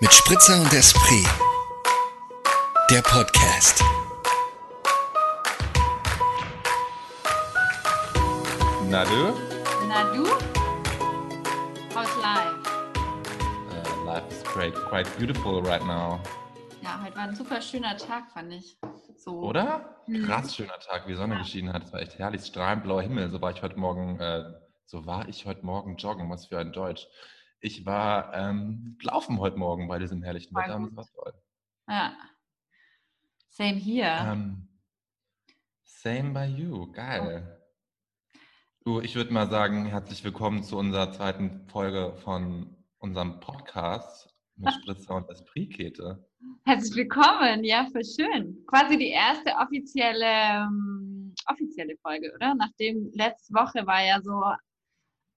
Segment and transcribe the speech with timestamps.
[0.00, 1.26] mit Spritzer und Esprit.
[2.90, 3.82] Der Podcast.
[8.88, 9.34] Na du?
[9.88, 10.24] Na du?
[11.94, 12.56] How's life?
[13.70, 16.20] Uh, life is great, quite beautiful right now.
[16.82, 18.78] Ja, heute war ein super schöner Tag, fand ich.
[19.16, 19.40] So.
[19.40, 19.96] Oder?
[20.06, 20.24] Mhm.
[20.26, 21.40] Krass schöner Tag, wie Sonne Ja.
[21.40, 21.84] geschienen hat.
[21.84, 23.30] Es war echt herrlich, strahlend blauer Himmel.
[23.30, 24.44] So war ich heute Morgen, äh,
[24.86, 26.30] so war ich heute Morgen joggen.
[26.30, 27.06] Was für ein Deutsch.
[27.60, 31.42] Ich war ähm, laufen heute Morgen bei diesem herrlichen Wetter und das war toll.
[31.88, 32.16] Ja.
[33.48, 34.32] Same here.
[34.32, 34.68] Ähm,
[35.82, 37.60] same by you, geil.
[38.84, 44.72] Du, ich würde mal sagen, herzlich willkommen zu unserer zweiten Folge von unserem Podcast mit
[44.80, 46.24] Spritzer und Esprit-Kete.
[46.64, 47.64] Herzlich willkommen.
[47.64, 48.64] Ja, voll schön.
[48.68, 52.54] Quasi die erste offizielle, ähm, offizielle Folge, oder?
[52.54, 54.40] Nachdem letzte Woche war ja so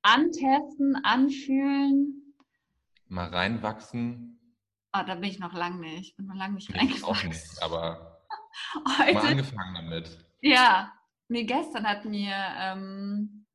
[0.01, 2.35] antesten, anfühlen.
[3.07, 4.39] Mal reinwachsen.
[4.93, 6.09] Oh, da bin ich noch lange nicht.
[6.09, 7.29] Ich bin noch lange nicht Nee, ich auch reingewachsen.
[7.29, 8.21] nicht, aber
[8.85, 10.17] mal Heute angefangen damit.
[10.41, 10.93] Ja,
[11.27, 13.45] nee, gestern hat mir ähm,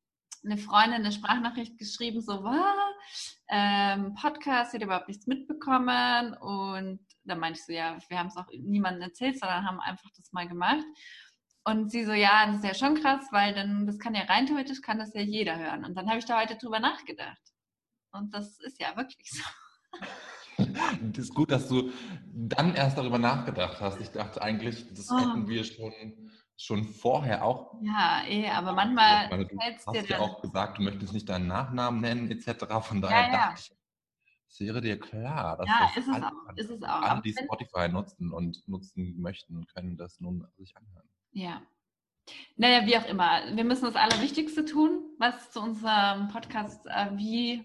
[0.43, 3.37] eine Freundin eine Sprachnachricht geschrieben, so, was?
[3.49, 6.33] Ähm, Podcast, hat überhaupt nichts mitbekommen.
[6.35, 10.09] Und dann meinte ich so, ja, wir haben es auch niemandem erzählt, sondern haben einfach
[10.15, 10.85] das mal gemacht.
[11.67, 14.45] Und sie so, ja, das ist ja schon krass, weil dann, das kann ja rein
[14.45, 15.83] theoretisch, kann das ja jeder hören.
[15.83, 17.41] Und dann habe ich da heute drüber nachgedacht.
[18.13, 19.43] Und das ist ja wirklich so.
[21.01, 21.91] Das ist gut, dass du
[22.33, 23.99] dann erst darüber nachgedacht hast.
[24.01, 25.19] Ich dachte eigentlich, das Oh.
[25.19, 25.93] hätten wir schon,
[26.55, 27.75] schon vorher auch.
[27.83, 31.29] Ja, eh, aber manchmal meine, du es dir hast ja auch gesagt, du möchtest nicht
[31.29, 32.65] deinen Nachnamen nennen, etc.
[32.81, 33.31] Von daher Ja, ja.
[33.49, 33.77] dachte ich,
[34.49, 36.55] es wäre dir klar, dass Ja, das ist es alle, auch.
[36.55, 37.01] Ist es auch.
[37.01, 41.06] alle, die Spotify nutzen und nutzen möchten, können das nun sich anhören.
[41.31, 41.61] Ja.
[42.57, 43.55] Naja, wie auch immer.
[43.55, 47.63] Wir müssen das Allerwichtigste tun, was zu unserem Podcast äh, wie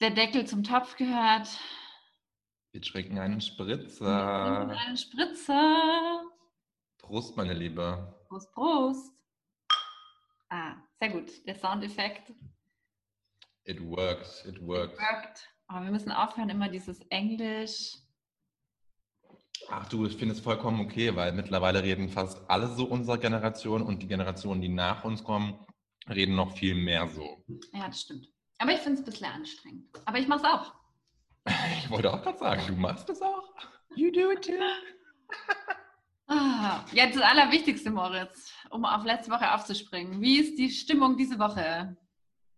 [0.00, 1.48] der Deckel zum Topf gehört.
[2.72, 4.56] Wir trinken einen Wir Spritzer.
[4.66, 6.22] trinken einen Spritzer.
[6.98, 8.14] Prost, meine Liebe.
[8.28, 9.12] Prost, Prost.
[10.50, 11.30] Ah, sehr gut.
[11.46, 12.32] Der Soundeffekt
[13.64, 14.98] It works, it works.
[14.98, 15.48] wirkt.
[15.66, 17.96] Aber wir müssen aufhören, immer dieses Englisch.
[19.70, 23.82] Ach du, ich finde es vollkommen okay, weil mittlerweile reden fast alle so unserer Generation
[23.82, 25.58] und die Generationen, die nach uns kommen,
[26.08, 27.44] reden noch viel mehr so.
[27.72, 28.28] Ja, das stimmt.
[28.58, 29.84] Aber ich finde es ein bisschen anstrengend.
[30.04, 30.74] Aber ich mache es auch.
[31.78, 33.54] Ich wollte auch gerade sagen, du machst das auch.
[33.96, 34.52] You do it too.
[36.26, 40.20] Ah, jetzt das Allerwichtigste, Moritz, um auf letzte Woche aufzuspringen.
[40.20, 41.96] Wie ist die Stimmung diese Woche?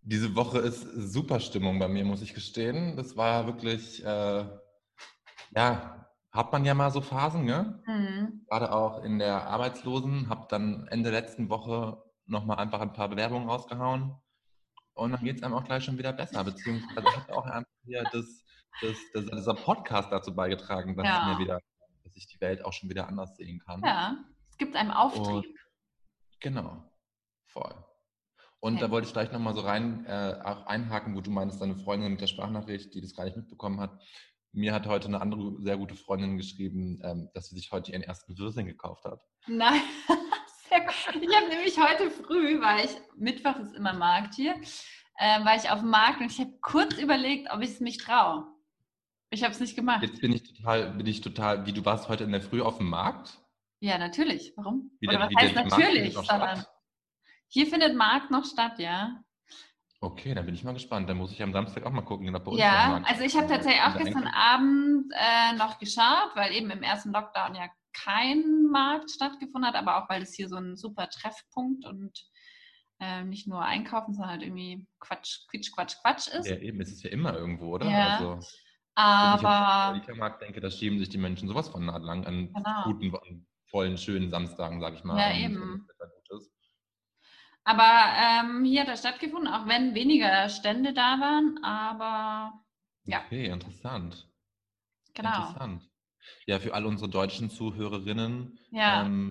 [0.02, 2.96] Diese Woche ist super Stimmung bei mir, muss ich gestehen.
[2.96, 4.44] Das war wirklich, äh,
[5.54, 5.99] ja,
[6.32, 7.82] hat man ja mal so Phasen, ne?
[7.86, 8.44] Hm.
[8.48, 13.48] Gerade auch in der Arbeitslosen, habe dann Ende letzten Woche nochmal einfach ein paar Bewerbungen
[13.48, 14.14] rausgehauen.
[14.94, 16.44] Und dann geht es einem auch gleich schon wieder besser.
[16.44, 18.44] Beziehungsweise hat auch einfach hier das,
[18.80, 21.20] das, das, dieser Podcast dazu beigetragen, dass, Ja.
[21.20, 21.60] ich mir wieder,
[22.04, 23.82] dass ich die Welt auch schon wieder anders sehen kann.
[23.84, 24.16] Ja,
[24.50, 25.56] es gibt einem Auftrieb.
[26.40, 26.84] Genau,
[27.46, 27.74] voll.
[28.60, 28.82] Und Okay.
[28.84, 30.10] da wollte ich gleich nochmal so rein äh,
[30.66, 33.98] einhaken, wo du meinst, deine Freundin mit der Sprachnachricht, die das gar nicht mitbekommen hat.
[34.52, 38.02] Mir hat heute eine andere sehr gute Freundin geschrieben, ähm, dass sie sich heute ihren
[38.02, 39.20] ersten Wirsing gekauft hat.
[39.46, 39.80] Nein,
[40.68, 41.22] sehr gut.
[41.22, 44.54] Ich habe nämlich heute früh, weil ich, Mittwoch ist immer Markt hier,
[45.18, 47.98] äh, war ich auf dem Markt und ich habe kurz überlegt, ob ich es mich
[47.98, 48.46] traue.
[49.30, 50.02] Ich habe es nicht gemacht.
[50.02, 52.78] Jetzt bin ich total, bin ich total, wie du warst heute in der Früh auf
[52.78, 53.38] dem Markt.
[53.78, 54.52] Ja, natürlich.
[54.56, 54.90] Warum?
[54.98, 56.14] Wie Oder der- was heißt natürlich?
[56.16, 56.66] findet
[57.52, 59.22] hier findet Markt noch statt, ja.
[60.02, 61.08] Okay, dann bin ich mal gespannt.
[61.10, 63.46] Dann muss ich am Samstag auch mal gucken, ob bei uns Ja, also ich habe
[63.48, 69.10] tatsächlich auch gestern Abend äh, noch geschaut, weil eben im ersten Lockdown ja kein Markt
[69.10, 72.18] stattgefunden hat, aber auch weil es hier so ein super Treffpunkt und
[72.98, 76.48] äh, nicht nur einkaufen, sondern halt irgendwie Quatsch, Quitsch, Quatsch, Quatsch ist.
[76.48, 77.86] Ja, eben, es ist ja immer irgendwo, oder?
[77.90, 78.30] Ja, Also,
[78.96, 82.52] wenn ich aber den Markt denke, da schieben sich die Menschen sowas von lang an
[82.54, 82.84] Genau.
[82.84, 85.18] guten, vollen, schönen Samstagen, sag ich mal.
[85.18, 85.60] Ja, eben.
[85.60, 86.52] wenn das Wetter gut ist.
[87.64, 87.84] Aber
[88.16, 91.62] ähm, hier hat er stattgefunden, auch wenn weniger Stände da waren.
[91.62, 92.52] Aber
[93.04, 93.22] Ja.
[93.26, 94.28] Okay, interessant.
[95.14, 95.28] genau.
[95.36, 95.82] Interessant.
[96.46, 99.30] Ja, für alle unsere deutschen Zuhörerinnen, Ja, ähm,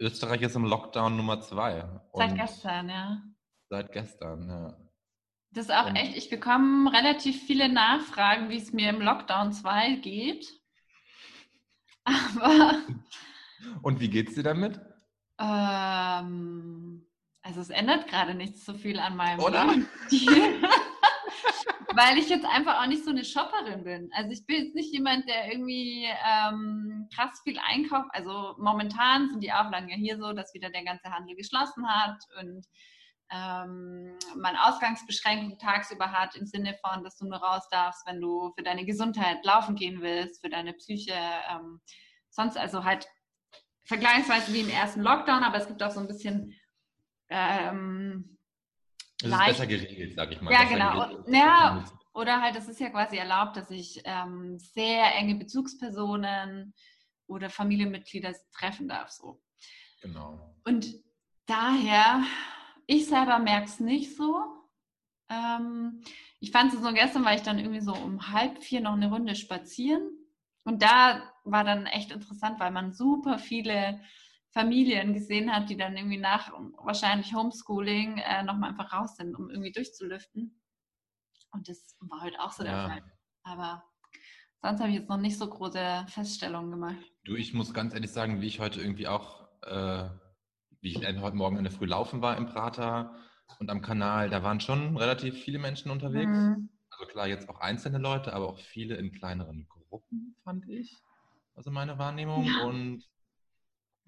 [0.00, 2.00] Österreich ist im Lockdown Nummer zwei.
[2.12, 3.22] seit gestern, ja.
[3.70, 4.76] Seit gestern, ja.
[5.50, 9.52] Das ist auch Und- echt, ich bekomme relativ viele Nachfragen, wie es mir im Lockdown
[9.52, 10.46] 2 geht.
[12.04, 12.82] Aber
[13.82, 14.78] Und wie geht's dir damit?
[15.40, 17.06] ähm,
[17.48, 19.64] also es ändert gerade nicht so viel an meinem Oder?
[19.64, 20.62] Lebensstil.
[21.94, 24.10] Weil ich jetzt einfach auch nicht so eine Shopperin bin.
[24.12, 28.10] Also ich bin jetzt nicht jemand, der irgendwie ähm, krass viel einkauft.
[28.12, 32.18] Also momentan sind die Auflagen ja hier so, dass wieder der ganze Handel geschlossen hat
[32.38, 32.66] und
[33.30, 38.52] ähm, man Ausgangsbeschränkungen tagsüber hat, im Sinne von, dass du nur raus darfst, wenn du
[38.58, 41.14] für deine Gesundheit laufen gehen willst, für deine Psyche,
[41.50, 41.80] ähm,
[42.28, 43.06] sonst also halt
[43.84, 46.57] vergleichsweise wie im ersten Lockdown, aber es gibt auch so ein bisschen
[47.30, 48.38] ähm,
[49.22, 50.52] Es ist besser geregelt, sag ich mal.
[50.52, 51.24] Ja, genau.
[51.26, 51.84] Ja.
[52.14, 56.74] Oder halt, es ist ja quasi erlaubt, dass sich ähm, sehr enge Bezugspersonen
[57.28, 59.10] oder Familienmitglieder treffen darf.
[59.10, 59.40] So.
[60.02, 60.56] Genau.
[60.64, 60.94] Und
[61.46, 62.24] daher,
[62.86, 64.42] ich selber merke es nicht so.
[65.28, 66.02] Ähm,
[66.40, 69.10] ich fand es so gestern, war ich dann irgendwie so um halb vier noch eine
[69.10, 70.10] Runde spazieren.
[70.64, 74.00] Und da war dann echt interessant, weil man super viele
[74.58, 76.52] Familien gesehen hat, die dann irgendwie nach
[76.82, 80.60] wahrscheinlich Homeschooling äh, nochmal einfach raus sind, um irgendwie durchzulüften.
[81.52, 82.88] Und das war heute auch so der Ja.
[82.88, 83.02] Fall.
[83.44, 83.84] Aber
[84.60, 86.96] sonst habe ich jetzt noch nicht so große Feststellungen gemacht.
[87.24, 90.08] Du, ich muss ganz ehrlich sagen, wie ich heute irgendwie auch, äh,
[90.80, 93.14] wie ich heute Morgen in der Früh laufen war im Prater
[93.60, 96.36] und am Kanal, da waren schon relativ viele Menschen unterwegs.
[96.36, 96.68] Mhm.
[96.90, 100.96] Also klar, jetzt auch einzelne Leute, aber auch viele in kleineren Gruppen, fand ich.
[101.54, 102.44] Also meine Wahrnehmung.
[102.44, 102.64] Ja.
[102.64, 103.04] Und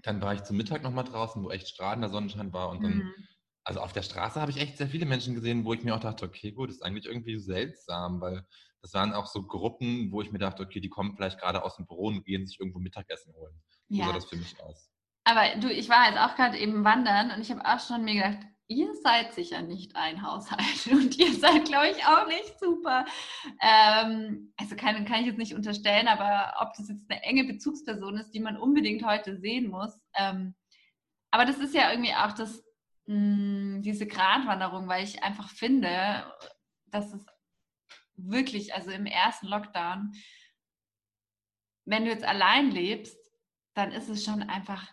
[0.02, 2.70] dann war ich zum Mittag nochmal draußen, wo echt strahlender Sonnenschein war.
[2.70, 3.28] Und dann, Mhm.
[3.64, 6.00] also auf der Straße habe ich echt sehr viele Menschen gesehen, wo ich mir auch
[6.00, 8.46] dachte, okay, gut, das ist eigentlich irgendwie seltsam, weil
[8.82, 11.76] das waren auch so Gruppen, wo ich mir dachte, okay, die kommen vielleicht gerade aus
[11.76, 13.60] dem Büro und gehen sich irgendwo Mittagessen holen.
[13.92, 14.06] So Ja.
[14.06, 14.90] sah das für mich aus.
[15.24, 18.14] Aber du, ich war jetzt auch gerade eben wandern und ich habe auch schon mir
[18.14, 18.38] gedacht,
[18.70, 23.04] ihr seid sicher nicht ein Haushalt und ihr seid, glaube ich, auch nicht super.
[23.60, 28.16] Ähm, also kann, kann ich jetzt nicht unterstellen, aber ob das jetzt eine enge Bezugsperson
[28.16, 29.98] ist, die man unbedingt heute sehen muss.
[30.14, 30.54] Ähm,
[31.32, 32.64] aber das ist ja irgendwie auch das,
[33.06, 36.24] mh, diese Gratwanderung, weil ich einfach finde,
[36.86, 37.26] dass es
[38.14, 40.12] wirklich, also im ersten Lockdown,
[41.86, 43.18] wenn du jetzt allein lebst,
[43.74, 44.86] dann ist es schon einfach,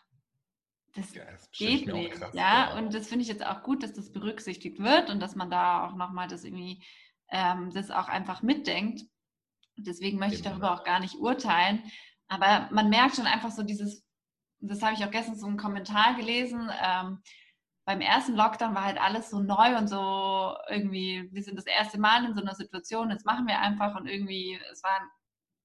[0.96, 2.14] das Ja, das ich geht nicht.
[2.14, 2.80] krass ja, vor.
[2.80, 5.86] und das finde ich jetzt auch gut, dass das berücksichtigt wird und dass man da
[5.88, 6.84] auch nochmal das irgendwie,
[7.30, 9.04] ähm, das auch einfach mitdenkt.
[9.76, 10.74] Deswegen möchte ich Eben, darüber ja.
[10.76, 11.84] auch gar nicht urteilen.
[12.28, 14.04] Aber man merkt schon einfach so dieses,
[14.60, 17.22] das habe ich auch gestern so einen Kommentar gelesen, ähm,
[17.86, 21.98] beim ersten Lockdown war halt alles so neu und so irgendwie, wir sind das erste
[21.98, 25.00] Mal in so einer Situation, jetzt machen wir einfach und irgendwie, es war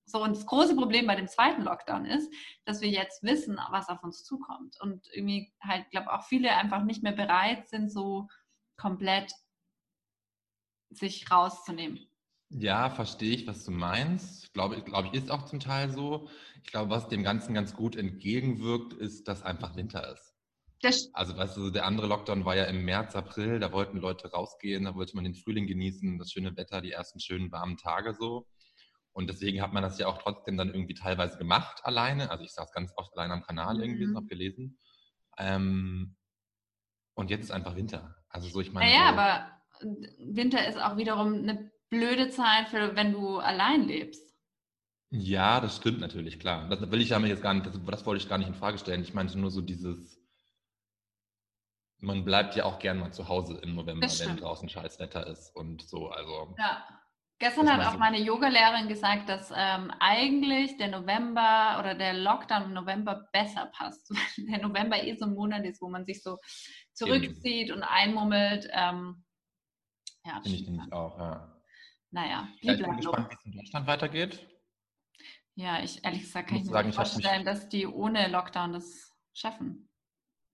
[0.05, 2.33] so, und das große Problem bei dem zweiten Lockdown ist,
[2.65, 4.77] dass wir jetzt wissen, was auf uns zukommt.
[4.81, 8.29] Und irgendwie halt, glaube auch viele einfach nicht mehr bereit sind, so
[8.77, 9.33] komplett
[10.91, 12.07] sich rauszunehmen.
[12.51, 14.53] Ja, verstehe ich, was du meinst.
[14.53, 16.29] Glaube ich, glaube ich, ist auch zum Teil so.
[16.63, 20.35] Ich glaube, was dem Ganzen ganz gut entgegenwirkt, ist, dass einfach Winter ist.
[21.13, 24.85] Also, weißt du, der andere Lockdown war ja im März, April, da wollten Leute rausgehen,
[24.85, 28.49] da wollte man den Frühling genießen, das schöne Wetter, die ersten schönen warmen Tage so.
[29.13, 32.31] Und deswegen hat man das ja auch trotzdem dann irgendwie teilweise gemacht alleine.
[32.31, 34.11] Also ich saß ganz oft alleine am Kanal irgendwie Mhm.
[34.11, 34.79] und habe gelesen.
[35.39, 36.17] Ähm,
[37.15, 38.17] und jetzt ist einfach Winter.
[38.31, 38.91] Also so, ich meine.
[38.91, 39.63] naja, so, aber
[40.19, 44.33] Winter ist auch wiederum eine blöde Zeit, für, wenn du allein lebst.
[45.11, 46.69] Ja, das stimmt natürlich, klar.
[46.71, 48.79] Das will ich damit jetzt gar nicht, das, das wollte ich gar nicht in Frage
[48.79, 49.03] stellen.
[49.03, 50.19] Ich meinte nur so dieses,
[51.99, 55.55] man bleibt ja auch gern mal zu Hause im November, wenn draußen scheiß Wetter ist
[55.55, 56.09] und so.
[56.09, 56.83] Also Ja.
[57.43, 57.99] Gestern hat auch so.
[57.99, 64.09] meine Yogalehrerin gesagt, dass ähm, eigentlich der November oder der Lockdown im November besser passt.
[64.49, 66.39] Der November eh so ein Monat ist, wo man sich so
[66.93, 68.69] zurückzieht und einmummelt.
[68.71, 69.25] Ähm,
[70.25, 71.61] ja, finde ich nämlich auch, ja.
[72.13, 74.49] naja, ja ich bin gespannt, wie es in Deutschland weitergeht.
[75.57, 79.13] Ja, ich ehrlich gesagt kann ich mir sagen, nicht vorstellen, dass die ohne Lockdown das
[79.33, 79.89] schaffen.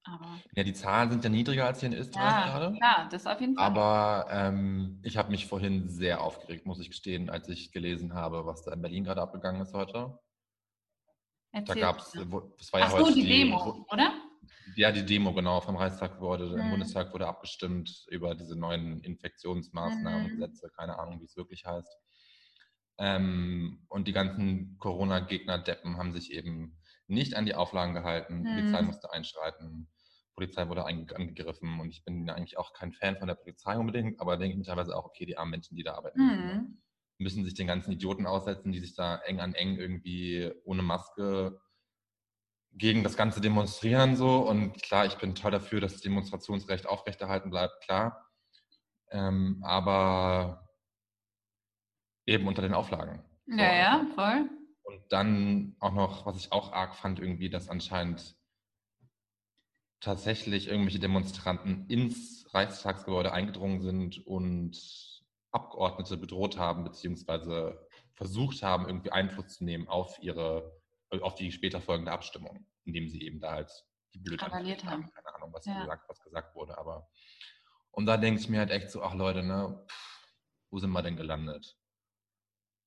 [0.08, 2.78] Aber Ja, die Zahlen sind ja niedriger als hier in Österreich ja, gerade.
[2.78, 3.72] klar, das auf jeden Fall.
[3.72, 8.46] Aber ähm, ich habe mich vorhin sehr aufgeregt, muss ich gestehen, als ich gelesen habe,
[8.46, 10.18] was da in Berlin gerade abgegangen ist heute.
[11.66, 12.12] Da Erzähl gab es,
[12.58, 14.14] das war ja Ach heute so, die Demo, oder?
[14.76, 15.60] Ja, die Demo, genau.
[15.60, 16.70] Vom Reichstag wurde, im Mhm.
[16.70, 20.30] Bundestag wurde abgestimmt über diese neuen Infektionsmaßnahmen, Mhm.
[20.30, 21.98] Gesetze, keine Ahnung, wie es wirklich heißt.
[22.98, 28.40] Ähm, und die ganzen Corona-Gegner-Deppen haben sich eben nicht an die Auflagen gehalten.
[28.40, 28.86] Die Polizei Mhm.
[28.86, 29.88] musste einschreiten.
[30.38, 34.37] Polizei wurde angegriffen und ich bin eigentlich auch kein Fan von der Polizei unbedingt, aber
[34.37, 36.54] denke mir teilweise auch, okay, die armen Menschen, die da arbeiten, müssen, ne?
[36.54, 36.83] Mhm.
[37.18, 41.61] müssen sich den ganzen Idioten aussetzen, die sich da eng an eng irgendwie ohne Maske
[42.71, 44.49] gegen das Ganze demonstrieren so.
[44.49, 48.30] Und klar, ich bin toll dafür, dass das Demonstrationsrecht aufrechterhalten bleibt, klar.
[49.11, 50.68] Ähm, aber
[52.26, 53.25] eben unter den Auflagen.
[53.47, 54.49] So, Ja, ja, voll.
[54.85, 58.38] Und dann auch noch, was ich auch arg fand, irgendwie, dass anscheinend
[60.00, 64.78] tatsächlich irgendwelche Demonstranten ins Reichstagsgebäude eingedrungen sind und
[65.50, 70.81] Abgeordnete bedroht haben, beziehungsweise versucht haben, irgendwie Einfluss zu nehmen auf ihre,
[71.23, 73.71] auf die später folgende Abstimmung, indem sie eben da halt
[74.14, 75.25] die blöd Randaliert angekündigt haben.
[75.25, 75.81] Keine Ahnung, was, Ja.
[75.81, 77.09] gesagt, was gesagt wurde, aber
[77.90, 80.28] Und da denke ich mir halt echt so, ach Leute, ne, pff,
[80.71, 81.76] wo sind wir denn gelandet?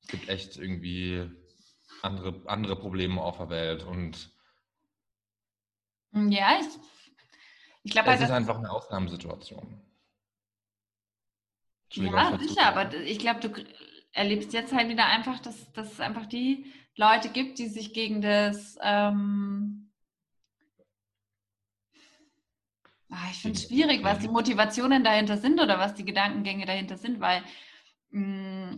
[0.02, 1.30] Es gibt echt irgendwie
[2.02, 4.32] andere, andere Probleme auf der Welt und
[6.14, 6.68] Ja, ich,
[7.84, 9.82] ich glaube halt, ist einfach eine Ausnahmesituation.
[11.94, 13.64] Ja, sicher, aber ich glaube, du
[14.14, 18.22] erlebst jetzt halt wieder einfach, dass, dass es einfach die Leute gibt, die sich gegen
[18.22, 18.78] das.
[18.82, 19.92] Ähm,
[23.10, 26.98] ah, ich finde es schwierig, was die Motivationen dahinter sind oder was die Gedankengänge dahinter
[26.98, 27.44] sind, weil
[28.12, 28.78] mh,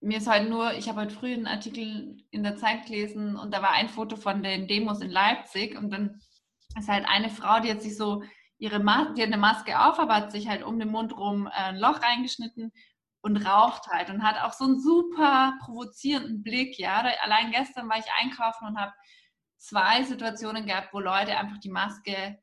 [0.00, 3.52] mir ist heute nur, ich habe heute früh einen Artikel in der Zeit gelesen und
[3.52, 6.20] da war ein Foto von den Demos in Leipzig und dann
[6.78, 8.22] ist halt eine Frau, die hat sich so
[8.58, 11.46] ihre Mas die hat eine Maske auf, aber hat sich halt um den Mund rum
[11.46, 12.72] äh, ein Loch reingeschnitten
[13.20, 17.04] und raucht halt und hat auch so einen super provozierenden Blick, ja.
[17.22, 18.92] Allein gestern war ich einkaufen und habe
[19.56, 22.38] zwei Situationen gehabt, wo Leute einfach die Maske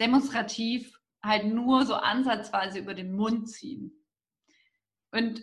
[0.00, 3.92] demonstrativ halt nur so ansatzweise über den Mund ziehen.
[5.10, 5.42] Und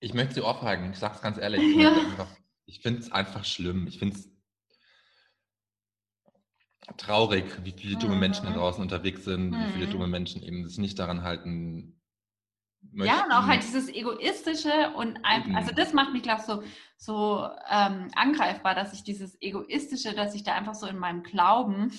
[0.00, 1.60] Ich möchte sie aufhalten, ich sag's ganz ehrlich.
[1.76, 2.26] Ja.
[2.66, 3.86] Ich finde es einfach schlimm.
[3.86, 4.28] Ich finde es
[6.96, 8.20] traurig, wie viele dumme Mhm.
[8.20, 9.90] Menschen da draußen unterwegs sind, wie viele Mhm.
[9.90, 12.00] dumme Menschen eben sich nicht daran halten
[12.92, 13.06] möchten.
[13.06, 16.62] Ja, und auch halt dieses Egoistische und einfach, also das macht mich, glaube ich, so,
[16.96, 21.92] so ähm, angreifbar, dass ich dieses Egoistische, dass ich da einfach so in meinem Glauben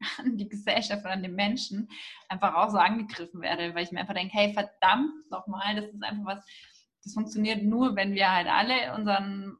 [0.18, 1.88] an die Gesellschaft und an den Menschen
[2.28, 6.02] einfach auch so angegriffen werde, weil ich mir einfach denke, hey, verdammt nochmal, das ist
[6.02, 6.46] einfach was,
[7.04, 9.56] das funktioniert nur, wenn wir halt alle unseren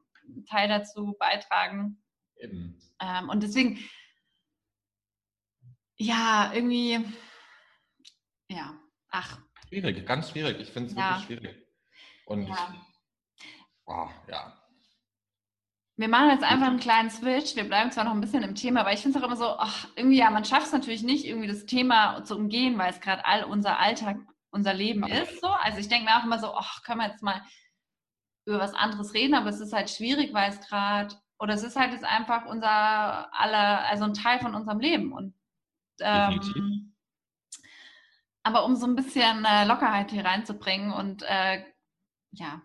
[0.49, 2.01] Teil dazu beitragen.
[2.37, 2.75] Eben.
[3.01, 3.77] Ähm, und deswegen,
[6.01, 6.99] ja, irgendwie,
[8.49, 8.73] ja,
[9.09, 10.59] ach, Schwierig, ganz schwierig.
[10.59, 11.09] Ich finde es Ja.
[11.09, 11.67] wirklich schwierig.
[12.25, 12.75] Und Ja.
[13.85, 14.57] oh, ja.
[15.95, 17.55] Wir machen jetzt einfach einen kleinen Switch.
[17.55, 19.57] Wir bleiben zwar noch ein bisschen im Thema, aber ich finde es auch immer so,
[19.57, 22.99] ach, irgendwie, ja, man schafft es natürlich nicht, irgendwie das Thema zu umgehen, weil es
[22.99, 24.17] gerade all unser Alltag,
[24.49, 25.39] unser Leben ist.
[25.39, 25.47] So.
[25.47, 27.41] Also ich denke mir auch immer so, ach, können wir jetzt mal
[28.45, 31.77] über was anderes reden, aber es ist halt schwierig, weil es gerade, oder es ist
[31.77, 35.13] halt jetzt einfach unser aller, also ein Teil von unserem Leben.
[35.13, 35.33] Und.
[35.99, 36.93] Ähm,
[38.43, 41.63] aber um so ein bisschen äh, Lockerheit hier reinzubringen und äh,
[42.31, 42.61] ja,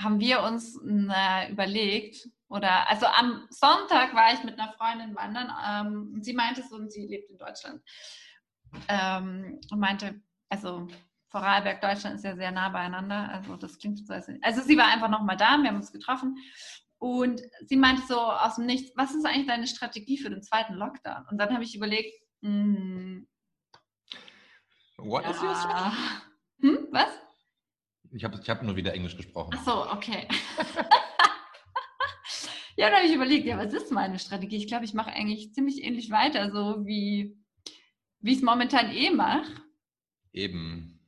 [0.00, 5.52] haben wir uns äh, überlegt, oder also am Sonntag war ich mit einer Freundin wandern
[5.68, 7.82] ähm, und sie meinte so, und sie lebt in Deutschland,
[8.88, 10.86] ähm, und meinte, also
[11.30, 14.86] Vorarlberg, Deutschland ist ja sehr nah beieinander, also das klingt so, als- also sie war
[14.86, 16.38] einfach nochmal da, wir haben uns getroffen
[16.98, 20.74] und sie meinte so aus dem Nichts, was ist eigentlich deine Strategie für den zweiten
[20.74, 21.24] Lockdown?
[21.30, 23.22] Und dann habe ich überlegt, mh,
[24.98, 25.92] What is your ja,
[26.60, 27.08] hm, was?
[28.10, 29.54] Ich habe ich hab nur wieder Englisch gesprochen.
[29.54, 30.26] Ach so, okay.
[32.76, 34.56] ja, dann habe ich überlegt, ja, was ist meine Strategie?
[34.56, 37.38] Ich glaube, ich mache eigentlich ziemlich ähnlich weiter, so wie,
[38.18, 39.44] wie ich es momentan eh mache.
[40.32, 40.98] Eben.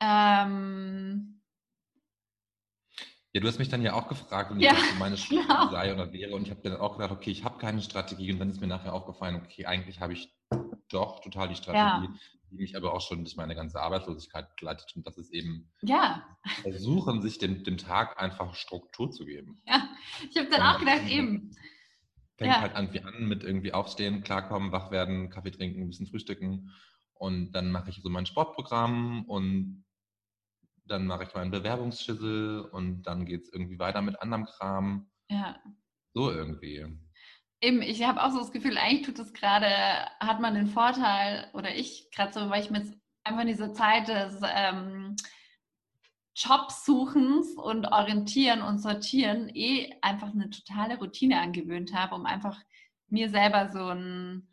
[0.00, 1.35] Ähm,
[3.36, 5.70] Ja, du hast mich dann ja auch gefragt, und Ja, meine Strategie genau.
[5.70, 6.34] sei oder wäre.
[6.34, 8.32] Und ich habe dann auch gedacht, okay, ich habe keine Strategie.
[8.32, 10.34] Und dann ist mir nachher aufgefallen, okay, eigentlich habe ich
[10.88, 12.08] doch total die Strategie,
[12.50, 14.90] die mich aber auch schon durch meine ganze Arbeitslosigkeit begleitet.
[14.96, 16.24] Und das ist eben ja,
[16.62, 19.60] versuchen, sich dem, dem Tag einfach Struktur zu geben.
[19.66, 19.86] ja,
[20.30, 21.54] ich habe dann auch gedacht, eben,
[22.38, 22.60] Fängt Ja.
[22.62, 26.70] halt an wie an mit irgendwie aufstehen, klarkommen, wach werden, Kaffee trinken, ein bisschen frühstücken.
[27.12, 29.84] Und dann mache ich so mein Sportprogramm und
[30.86, 35.10] dann mache ich meinen Bewerbungsschüssel und dann geht es irgendwie weiter mit anderem Kram.
[35.28, 35.60] ja.
[36.14, 36.86] So irgendwie.
[37.60, 39.66] Eben, ich habe auch so das Gefühl, eigentlich tut es gerade,
[40.20, 43.72] hat man den Vorteil, oder ich gerade so, weil ich mir jetzt einfach in dieser
[43.74, 45.16] Zeit des ähm,
[46.34, 52.58] Jobsuchens und Orientieren und Sortieren eh einfach eine totale Routine angewöhnt habe, um einfach
[53.08, 54.48] mir selber so ein,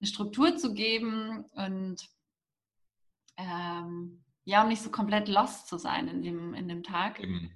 [0.00, 2.08] eine Struktur zu geben und
[3.36, 7.20] ähm, ja, um nicht so komplett lost zu sein in dem, in dem Tag.
[7.20, 7.50] Eben.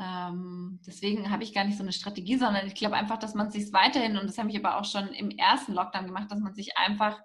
[0.00, 3.50] Ähm, deswegen habe ich gar nicht so eine Strategie, sondern ich glaube einfach, dass man
[3.50, 6.54] sich weiterhin, und das habe ich aber auch schon im ersten Lockdown gemacht, dass man
[6.54, 7.20] sich einfach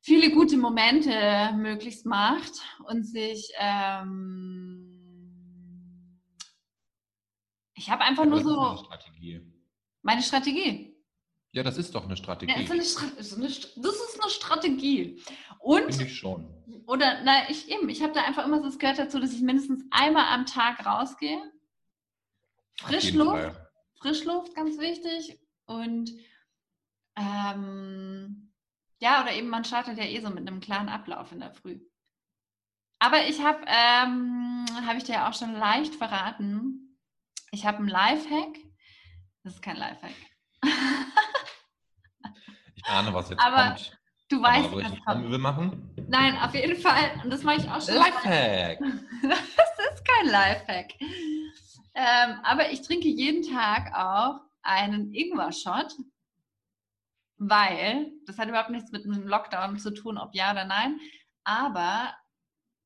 [0.00, 2.52] viele gute Momente möglichst macht
[2.84, 4.94] und sich, ähm,
[7.74, 9.40] ich habe einfach nur so Strategie.
[10.02, 10.97] meine Strategie.
[11.52, 12.52] Ja, das ist doch eine Strategie.
[12.52, 15.22] Ja, ist eine ist eine, das ist eine Strategie.
[15.58, 16.46] Und Finde ich schon.
[16.86, 19.40] oder, na, ich eben, ich habe da einfach immer so, es gehört dazu, dass ich
[19.40, 21.40] mindestens einmal am Tag rausgehe.
[22.76, 23.56] Frischluft.
[24.00, 25.38] Frischluft, ganz wichtig.
[25.66, 26.12] Und
[27.16, 28.52] ähm,
[29.00, 31.80] ja, oder eben man startet ja eh so mit einem klaren Ablauf in der Früh.
[33.00, 36.88] Aber ich habe, ähm, habe ich dir ja auch schon leicht verraten,
[37.50, 38.58] ich habe einen Lifehack.
[39.42, 40.14] Das ist kein Lifehack.
[42.78, 43.98] Ich ahne, was jetzt Aber- kommt.
[44.30, 45.30] Du weißt, Aber was kommt.
[45.30, 45.94] wir machen?
[46.06, 47.18] Nein, auf jeden Fall.
[47.24, 47.94] Und das mache ich auch schon.
[47.94, 48.78] Lifehack!
[49.22, 50.92] Das ist kein Lifehack.
[51.94, 55.94] Ähm, aber ich trinke jeden Tag auch einen Ingwer-Shot,
[57.38, 61.00] weil, das hat überhaupt nichts mit einem Lockdown zu tun, ob ja oder nein,
[61.44, 62.14] aber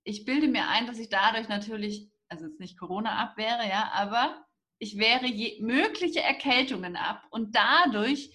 [0.04, 4.44] ich bilde mir ein, dass ich dadurch natürlich, also jetzt nicht Corona abwehre, ja, aber
[4.78, 8.30] ich wehre je, mögliche Erkältungen ab und dadurch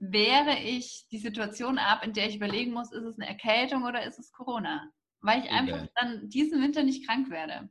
[0.00, 4.04] wehre ich die Situation ab, in der ich überlegen muss, ist es eine Erkältung oder
[4.04, 4.90] ist es Corona?
[5.20, 5.90] Weil ich einfach Okay.
[5.96, 7.68] dann diesen Winter nicht krank werde.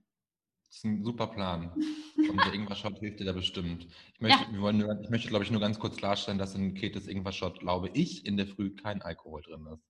[0.67, 1.71] Das ist ein super Plan.
[2.17, 3.87] Und der Ingwer-Shot hilft dir da bestimmt.
[4.13, 6.73] Ich möchte, wir wollen nur, ich möchte, glaube ich, nur ganz kurz klarstellen, dass in
[6.73, 9.87] Ketes Ingwer-Shot, glaube ich, in der Früh kein Alkohol drin ist.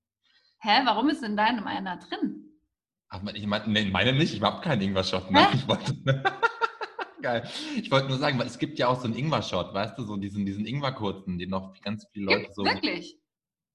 [0.60, 2.44] Hä, warum ist in deinem einer drin?
[3.10, 5.32] Ach, ich meine, nee, in meinem nicht, ich habe keinen Ingwer-Shot.
[5.32, 5.48] Ne?
[5.54, 5.96] Ich wollte,
[7.22, 7.50] Geil.
[7.76, 10.18] Ich wollte nur sagen, weil es gibt ja auch so einen Ingwer-Shot, weißt du, so
[10.18, 12.64] diesen, diesen Ingwer-kurzen, den noch ganz viele Leute Gibt so.
[12.66, 13.18] wirklich?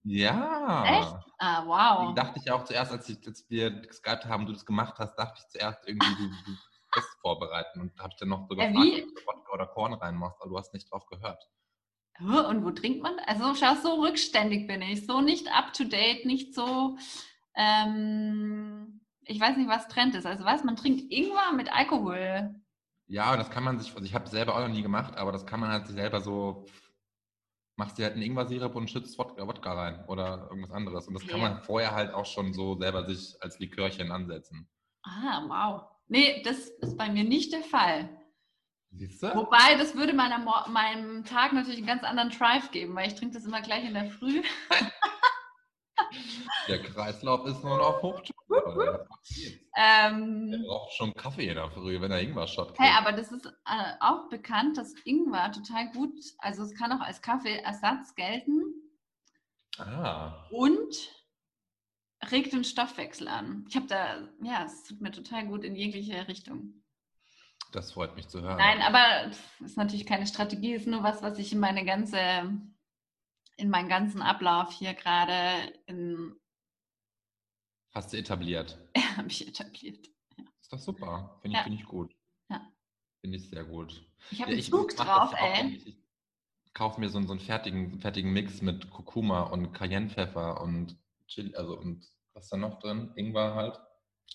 [0.05, 0.85] Ja.
[0.85, 1.15] Echt?
[1.39, 1.99] Ah, wow.
[2.01, 5.17] Deswegen dachte ich auch zuerst, als, ich, als wir geskypt haben, du das gemacht hast,
[5.17, 6.57] dachte ich zuerst irgendwie, du, du
[6.95, 9.03] das vorbereiten und habe ich dann noch so Äh, gefragt, wie?
[9.03, 11.43] ob du Wodka oder Korn reinmachst, aber du hast nicht drauf gehört.
[12.21, 13.15] Und wo trinkt man?
[13.27, 16.97] Also schau, so rückständig bin ich, so nicht up to date, nicht so.
[17.55, 20.27] Ähm, ich weiß nicht, was Trend ist.
[20.27, 20.65] Also was?
[20.65, 22.55] Man trinkt Ingwer mit Alkohol.
[23.13, 25.33] Ja, und das kann man sich, also ich habe selber auch noch nie gemacht, aber
[25.33, 26.65] das kann man halt sich selber so,
[27.77, 31.09] machst dir halt einen Ingwer-Sirup und schützt Wodka, Wodka rein oder irgendwas anderes.
[31.09, 31.51] Und das kann Okay.
[31.53, 34.67] man vorher halt auch schon so selber sich als Likörchen ansetzen.
[35.03, 35.83] Ah, wow.
[36.09, 38.09] Nee, das ist bei mir nicht der Fall.
[38.93, 39.35] Siehst du?
[39.35, 40.39] Wobei, das würde meiner,
[40.69, 43.93] meinem Tag natürlich einen ganz anderen Drive geben, weil ich trinke das immer gleich in
[43.93, 44.43] der Früh.
[46.69, 48.32] Der Kreislauf ist nur noch Hochtour.
[49.77, 53.93] Ähm, braucht schon Kaffee in der Früh, wenn er Ingwer-Shot Hey, aber das ist äh,
[54.01, 58.63] auch bekannt, dass Ingwer total gut, also es kann auch als Kaffeeersatz gelten
[59.79, 60.95] Ah, und
[62.31, 63.65] regt den Stoffwechsel an.
[63.69, 66.83] Ich habe da, ja, es tut mir total gut in jegliche Richtung.
[67.73, 68.59] das freut mich zu hören.
[68.59, 72.19] Nein, aber pff, ist natürlich keine Strategie, ist nur was, was ich in meine ganze,
[73.57, 76.35] in meinen ganzen Ablauf hier gerade in,
[77.93, 78.79] Hast du etabliert.
[79.17, 80.09] habe ich etabliert.
[80.61, 81.39] Ist doch super.
[81.43, 81.63] Finde ich, Ja.
[81.65, 82.15] finde ich gut.
[82.49, 82.61] Ja.
[83.21, 84.05] Finde ich sehr gut.
[84.31, 85.67] Ich habe Ja, einen ich Zug drauf, ja ey.
[85.77, 85.87] Ich,
[86.65, 90.97] ich kaufe mir so, einen- so einen fertigen, fertigen Mix mit Kurkuma und Cayennepfeffer und
[91.27, 93.13] Chili, also und was ist da noch drin?
[93.17, 93.79] Ingwer halt.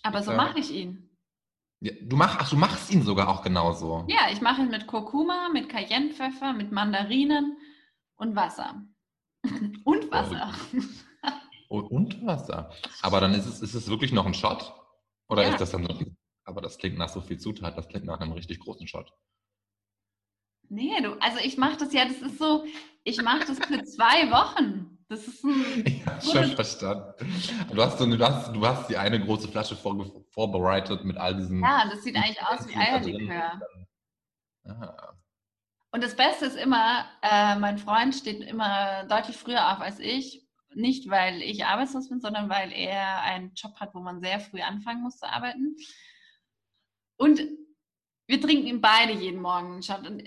[0.03, 0.43] Aber so Bitter.
[0.43, 1.09] mache ich ihn.
[1.79, 4.05] Ja, du, mach, ach, du machst ihn sogar auch genauso.
[4.07, 7.57] Ja, ich mache ihn mit Kurkuma, mit Cayennepfeffer, mit Mandarinen
[8.15, 8.83] und Wasser.
[9.83, 10.53] und Wasser.
[11.67, 12.71] Und, und Wasser.
[13.01, 14.73] Aber dann ist es, ist es wirklich noch ein Shot?
[15.29, 15.49] Oder Ja.
[15.49, 15.99] ist das dann so?
[16.45, 19.11] Aber das klingt nach so viel Zutat, das klingt nach einem richtig großen Shot.
[20.69, 22.65] Nee, du, also ich mache das ja, das ist so,
[23.03, 24.97] ich mache das für zwei Wochen.
[25.09, 27.13] Das ist ein, Ich habe schon verstanden.
[27.73, 29.95] Du hast, so eine, du, hast, du hast die eine große Flasche vor,
[30.31, 31.61] vorbereitet mit all diesen.
[31.61, 32.75] ja, das sieht eigentlich aus wie.
[32.75, 33.61] Eierlikör.
[34.65, 35.13] Ah.
[35.91, 40.46] Und das Beste ist immer, äh, mein Freund steht immer deutlich früher auf als ich.
[40.77, 44.61] Nicht, weil ich arbeitslos bin, sondern weil er einen Job hat, wo man sehr früh
[44.61, 45.75] anfangen muss zu arbeiten.
[47.17, 47.41] Und
[48.27, 49.75] wir trinken ihn beide jeden Morgen.
[49.75, 50.23] Und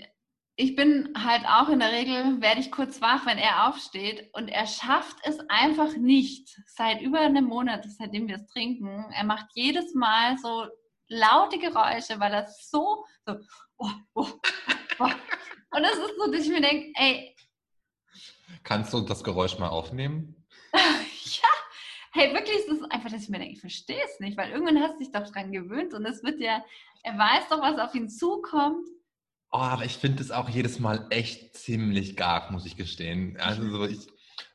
[0.57, 4.29] ich bin halt auch in der Regel, werde ich kurz wach, wenn er aufsteht.
[4.33, 9.05] Und er schafft es einfach nicht, seit über einem Monat, seitdem wir es trinken.
[9.13, 10.65] Er macht jedes Mal so
[11.07, 13.37] laute Geräusche, weil er so, so,
[13.77, 14.27] oh, oh,
[14.99, 15.11] oh.
[15.73, 17.33] Und das ist so, dass ich mir denke, ey,
[18.63, 20.40] Kannst du das Geräusch mal aufnehmen?
[20.73, 21.49] ja,
[22.13, 24.81] hey, wirklich ist es einfach, dass ich mir denke, ich verstehe es nicht, weil irgendwann
[24.81, 26.63] hast du dich doch dran gewöhnt und es wird ja,
[27.03, 28.87] er weiß doch, was auf ihn zukommt.
[29.51, 33.37] Oh, aber ich finde es auch jedes Mal echt ziemlich gar, muss ich gestehen.
[33.37, 34.07] Also so ich,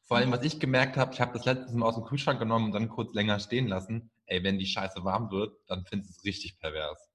[0.05, 2.67] vor allem, was ich gemerkt habe, ich habe das letztes Mal aus dem Kühlschrank genommen
[2.67, 4.11] und dann kurz länger stehen lassen.
[4.25, 7.06] Ey, wenn die Scheiße warm wird, dann findest du es richtig pervers.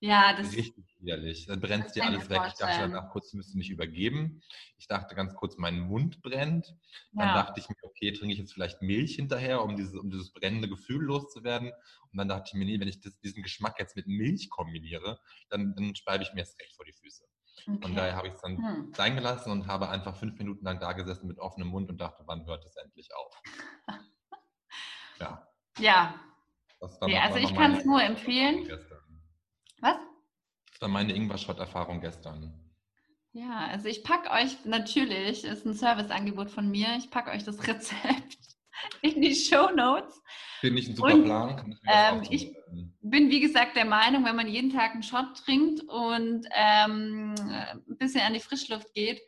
[0.00, 1.46] Ja, das Richtig widerlich.
[1.46, 2.42] Dann brennt dir alles weg.
[2.48, 4.42] Ich dachte danach kurz, ich müsste mich übergeben.
[4.76, 6.76] Ich dachte ganz kurz, mein Mund brennt.
[7.12, 7.34] Dann ja.
[7.34, 10.68] dachte ich mir, okay, trinke ich jetzt vielleicht Milch hinterher, um dieses, um dieses brennende
[10.68, 11.72] Gefühl loszuwerden.
[12.12, 15.18] Und dann dachte ich mir, nee, wenn ich das, diesen Geschmack jetzt mit Milch kombiniere,
[15.48, 17.24] dann, dann speibe ich mir es recht vor die Füße.
[17.64, 17.94] Von okay.
[17.94, 18.92] daher habe ich es dann Hm.
[18.94, 22.22] sein gelassen und habe einfach fünf Minuten lang da gesessen mit offenem Mund und dachte,
[22.26, 23.42] wann hört es endlich auf?
[25.18, 26.14] Ja, Ja,
[27.06, 28.64] Nee, also ich kann es nur empfehlen.
[28.64, 28.95] gestern.
[30.76, 32.52] Das war meine Ingwer-Shot-Erfahrung gestern.
[33.32, 37.58] Ja, also ich packe euch natürlich, ist ein Serviceangebot von mir, ich packe euch das
[37.66, 38.36] Rezept
[39.00, 40.20] in die Show Notes.
[40.60, 41.72] Finde ich ein super Und, Plan.
[41.82, 42.56] Ich ähm, ich-
[43.00, 47.96] bin wie gesagt der Meinung, wenn man jeden Tag einen Shot trinkt und ähm, ein
[47.96, 49.22] bisschen an die Frischluft geht,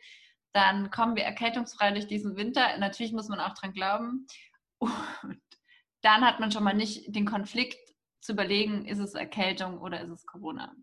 [0.53, 2.77] dann kommen wir erkältungsfrei durch diesen Winter.
[2.77, 4.27] Natürlich muss man auch dran glauben.
[4.77, 4.91] Und
[6.01, 7.77] dann hat man schon mal nicht den Konflikt
[8.21, 10.75] zu überlegen, ist es Erkältung oder ist es Corona.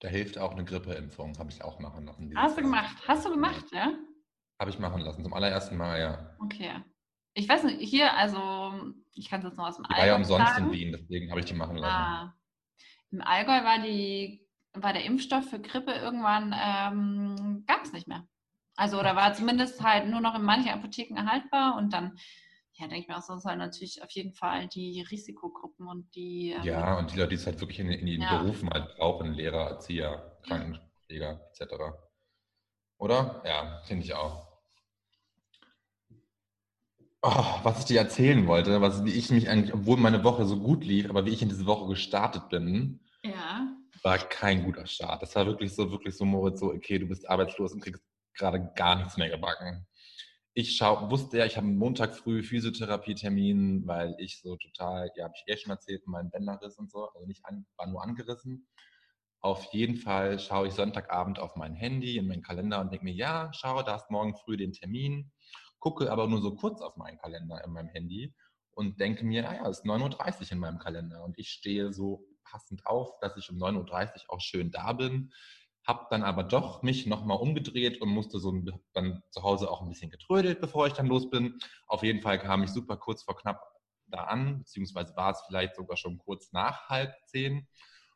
[0.00, 2.32] Da hilft auch eine Grippeimpfung, habe ich auch machen lassen.
[2.36, 2.96] Hast du gemacht?
[3.08, 3.92] Hast du gemacht, ja?
[4.58, 6.36] Habe ich machen lassen, zum allerersten Mal, ja.
[6.38, 6.72] Okay.
[7.34, 10.16] Ich weiß nicht, hier, also, ich kann es jetzt noch aus dem Die war ja
[10.16, 11.94] umsonst in Wien, deswegen habe ich die machen lassen.
[11.94, 12.34] Ah.
[13.10, 18.26] Im Allgäu war, die, war der Impfstoff für Grippe irgendwann, ähm, gab es nicht mehr.
[18.76, 22.18] Also, oder war zumindest halt nur noch in manchen Apotheken erhaltbar und dann
[22.78, 26.50] ja, denke ich mir auch, so sollen natürlich auf jeden Fall die Risikogruppen und die.
[26.50, 28.36] Ähm, ja, und die Leute, die es halt wirklich in, in den ja.
[28.36, 31.74] Berufen halt brauchen, Lehrer, Erzieher, Krankenpfleger etc.
[32.98, 33.42] Oder?
[33.46, 34.46] Ja, finde ich auch.
[37.22, 40.60] Oh, was ich dir erzählen wollte, was wie ich mich eigentlich, obwohl meine Woche so
[40.60, 43.66] gut lief, aber wie ich in diese Woche gestartet bin, ja.
[44.02, 45.22] war kein guter Start.
[45.22, 48.02] Das war wirklich so, wirklich so, Moritz, so, okay, du bist arbeitslos und kriegst
[48.34, 49.86] gerade gar nichts mehr gebacken
[50.58, 55.34] ich schau, wusste ja, ich habe Montag früh Physiotherapie-Termin, weil ich so total, ja, habe
[55.36, 58.66] ich eh schon erzählt, meinen Bänderriss und so, also nicht an, war nur angerissen.
[59.42, 63.12] Auf jeden Fall schaue ich Sonntagabend auf mein Handy, in meinen Kalender und denke mir,
[63.12, 65.30] ja, schau, da ist morgen früh den Termin,
[65.78, 68.34] gucke aber nur so kurz auf meinen Kalender in meinem Handy
[68.72, 71.92] und denke mir, naja, ah es ist 9.30 Uhr in meinem Kalender und ich stehe
[71.92, 73.82] so passend auf, dass ich um 9.30
[74.24, 75.30] Uhr auch schön da bin
[75.86, 78.52] habe dann aber doch mich nochmal umgedreht und musste so
[78.92, 81.58] dann zu Hause auch ein bisschen getrödelt, bevor ich dann los bin.
[81.86, 83.62] Auf jeden Fall kam ich super kurz vor knapp
[84.08, 87.66] da an, beziehungsweise war es vielleicht sogar schon kurz nach halb zehn.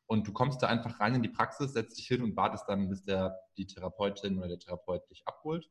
[0.07, 2.89] Und du kommst da einfach rein in die Praxis, setzt dich hin und wartest dann,
[2.89, 5.71] bis der, die Therapeutin oder der Therapeut dich abholt.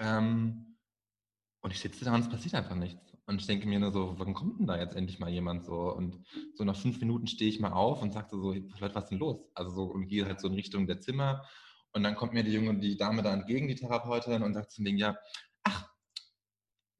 [0.00, 0.76] Ähm,
[1.60, 3.17] und ich sitze da und es passiert einfach nichts.
[3.28, 5.92] Und ich denke mir nur so, wann kommt denn da jetzt endlich mal jemand so?
[5.92, 9.10] Und so nach fünf Minuten stehe ich mal auf und sagte so, Leute, was ist
[9.10, 9.50] denn los?
[9.54, 11.44] Also so und gehe halt so in Richtung der Zimmer.
[11.92, 14.86] Und dann kommt mir die junge, die Dame da entgegen, die Therapeutin, und sagt zum
[14.86, 15.14] Ding, ja,
[15.62, 15.90] ach,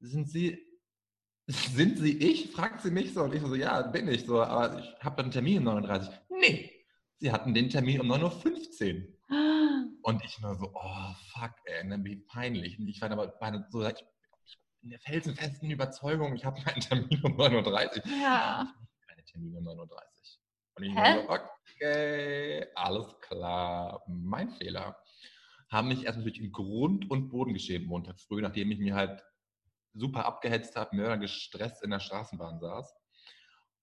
[0.01, 0.59] sind Sie,
[1.47, 2.53] sind Sie ich?
[2.53, 3.23] Fragt sie mich so.
[3.23, 6.11] Und ich so, ja, bin ich so, aber ich habe einen Termin um 39.
[6.29, 6.71] Nee,
[7.17, 9.19] Sie hatten den Termin um 9.15 Uhr.
[10.03, 12.79] Und ich nur so, oh fuck, ey, ne, wie peinlich.
[12.79, 13.35] Und ich war aber
[13.71, 14.05] so, ich
[14.83, 18.21] in der felsenfesten Überzeugung, ich habe meinen Termin um 9.30 Uhr.
[18.23, 18.75] Ja.
[19.07, 19.99] Keine Termine um 9.30 Uhr.
[20.77, 21.15] Und ich Hä?
[21.15, 24.97] so, okay, alles klar, mein Fehler.
[25.71, 29.23] Haben mich erstmal durch den Grund und Boden geschämt Montag früh, nachdem ich mir halt
[29.95, 32.95] super abgehetzt habe, mörder gestresst in der Straßenbahn saß.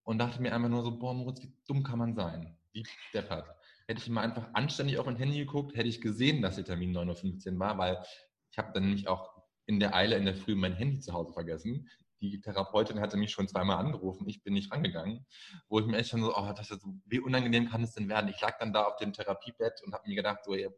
[0.04, 2.58] Und dachte mir einfach nur so, boah, Moritz, wie dumm kann man sein?
[2.72, 3.48] Wie deppert.
[3.88, 6.96] Hätte ich mal einfach anständig auf mein Handy geguckt, hätte ich gesehen, dass der Termin
[6.96, 8.04] 9.15 Uhr war, weil
[8.52, 9.35] ich habe dann nämlich auch
[9.66, 11.90] in der Eile in der Früh mein Handy zu Hause vergessen.
[12.22, 15.26] Die Therapeutin hatte mich schon zweimal angerufen, ich bin nicht rangegangen,
[15.68, 18.30] wo ich mir echt schon so, oh, ist so, wie unangenehm kann es denn werden?
[18.30, 20.70] Ich lag dann da auf dem Therapiebett und habe mir gedacht, so, ey,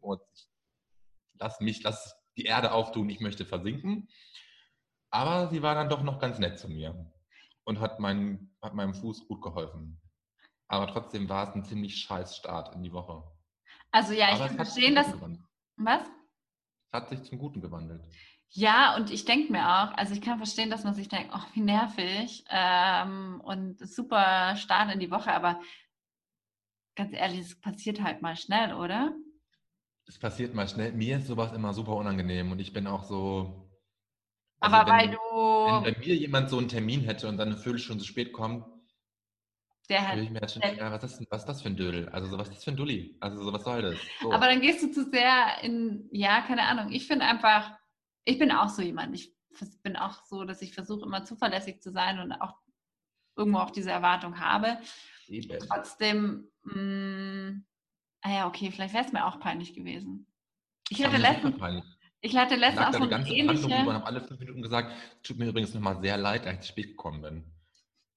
[1.39, 4.09] lass mich, lass die Erde auftun, ich möchte versinken.
[5.09, 7.11] Aber sie war dann doch noch ganz nett zu mir
[7.63, 10.01] und hat, mein, hat meinem Fuß gut geholfen.
[10.67, 13.23] Aber trotzdem war es ein ziemlich scheiß Start in die Woche.
[13.91, 15.07] Also ja, ich kann verstehen, dass...
[15.77, 16.01] Was?
[16.87, 18.03] Es hat sich zum Guten gewandelt.
[18.49, 21.43] Ja, und ich denke mir auch, also ich kann verstehen, dass man sich denkt, oh,
[21.53, 25.59] wie nervig ähm, und super Start in die Woche, aber
[26.95, 29.13] ganz ehrlich, es passiert halt mal schnell, oder?
[30.07, 30.93] Es passiert mal schnell.
[30.93, 33.69] Mir ist sowas immer super unangenehm und ich bin auch so.
[34.59, 35.85] Also aber wenn, weil du.
[35.85, 38.65] Wenn bei mir jemand so einen Termin hätte und dann eine Viertelstunde zu spät kommt,
[39.89, 42.09] der hat, ich mir schon, ja, was, ist, was ist das für ein Dödel?
[42.09, 43.15] Also, so, was ist das für ein Dulli?
[43.19, 43.95] Also, so, was soll das?
[44.21, 44.31] So.
[44.31, 46.91] Aber dann gehst du zu sehr in, ja, keine Ahnung.
[46.91, 47.77] Ich finde einfach,
[48.27, 49.15] ich bin auch so jemand.
[49.15, 49.33] Ich
[49.81, 52.55] bin auch so, dass ich versuche, immer zuverlässig zu sein und auch
[53.35, 54.77] irgendwo auch diese Erwartung habe.
[55.27, 55.59] Eben.
[55.59, 57.65] Trotzdem, mh, mm,
[58.21, 60.27] ah ja, okay, vielleicht wäre es mir auch peinlich gewesen.
[60.89, 61.55] Ich hatte letztens,
[62.21, 63.67] ich hatte letztens auch so eine ähnliche...
[63.67, 64.91] Ich habe alle fünf Minuten gesagt,
[65.23, 67.51] tut mir übrigens nochmal sehr leid, dass ich zu spät gekommen bin.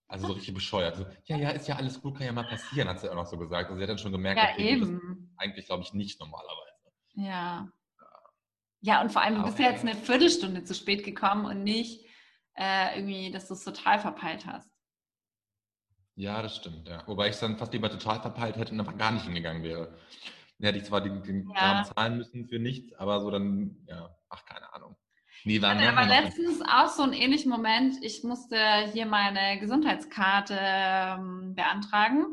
[0.08, 0.96] Also so richtig bescheuert.
[0.96, 3.26] So, ja, ja, ist ja alles gut, kann ja mal passieren, hat sie auch noch
[3.26, 3.66] so gesagt.
[3.66, 5.32] Also sie hat dann schon gemerkt, ja, okay, eben.
[5.36, 6.90] eigentlich glaube ich nicht normalerweise.
[7.14, 7.68] Ja.
[8.80, 12.04] Ja, und vor allem, du bist ja jetzt eine Viertelstunde zu spät gekommen und nicht
[12.54, 14.70] äh, irgendwie, dass du es total verpeilt hast.
[16.14, 17.06] Ja, das stimmt, ja.
[17.06, 19.96] Wobei ich es dann fast lieber total verpeilt hätte und einfach gar nicht hingegangen wäre.
[20.58, 21.84] Dann hätte ich zwar den, den ja.
[21.84, 24.96] Zahlen müssen für nichts, aber so dann, ja, ach, keine Ahnung.
[25.44, 27.96] Nee, war ich hatte aber letztens auch so einen ähnlichen Moment.
[28.02, 28.56] Ich musste
[28.92, 32.26] hier meine Gesundheitskarte ähm, beantragen.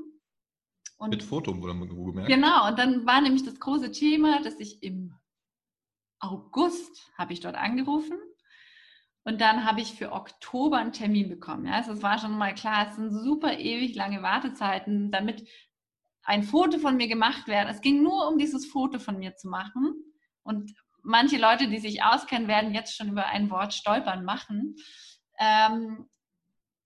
[0.98, 2.28] Und Mit Foto wurde gemerkt.
[2.28, 5.14] Genau, und dann war nämlich das große Thema, dass ich im
[6.20, 8.18] August habe ich dort angerufen
[9.24, 11.66] und dann habe ich für Oktober einen Termin bekommen.
[11.66, 15.48] Ja, also es war schon mal klar, es sind super ewig lange Wartezeiten, damit
[16.24, 17.68] ein Foto von mir gemacht wird.
[17.70, 19.96] Es ging nur um dieses Foto von mir zu machen.
[20.44, 24.76] Und manche Leute, die sich auskennen, werden jetzt schon über ein Wort stolpern machen.
[25.40, 26.10] Ähm,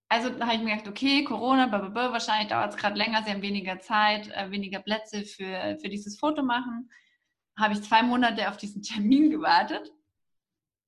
[0.10, 3.42] also habe ich mir gedacht, okay, Corona, blablabla, wahrscheinlich dauert es gerade länger, sie haben
[3.42, 6.90] weniger Zeit, äh, weniger Plätze für, für dieses Foto machen.
[7.62, 9.92] Habe ich zwei Monate auf diesen Termin gewartet.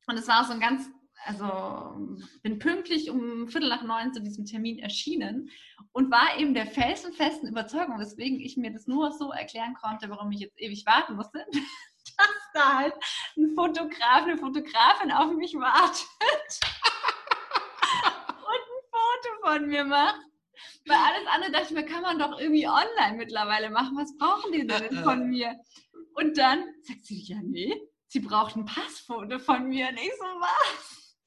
[0.07, 0.89] Und es war so ein ganz,
[1.25, 1.95] also
[2.41, 5.49] bin pünktlich um Viertel nach neun zu diesem Termin erschienen
[5.93, 10.31] und war eben der felsenfesten Überzeugung, weswegen ich mir das nur so erklären konnte, warum
[10.31, 11.45] ich jetzt ewig warten musste,
[12.17, 12.93] dass da halt
[13.37, 16.05] ein Fotograf, eine Fotografin auf mich wartet
[19.43, 20.19] von mir macht.
[20.85, 23.97] Weil alles andere dachte ich mir, kann man doch irgendwie online mittlerweile machen.
[23.97, 25.55] Was brauchen die denn von mir?
[26.15, 27.73] Und dann sagt sie, ja, nee,
[28.07, 29.89] sie braucht ein Passfoto von mir.
[29.89, 31.17] Und ich so, was?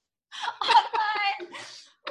[0.60, 0.66] Oh
[1.38, 1.48] nein!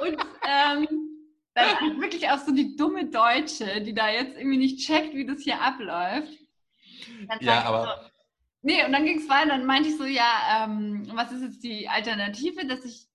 [0.00, 1.16] Und ähm,
[1.54, 5.40] dann wirklich auch so die dumme Deutsche, die da jetzt irgendwie nicht checkt, wie das
[5.40, 6.32] hier abläuft.
[7.40, 7.84] ja, aber.
[7.84, 8.10] So,
[8.62, 9.48] nee, und dann ging es weiter.
[9.48, 13.06] Dann meinte ich so, ja, ähm, was ist jetzt die Alternative, dass ich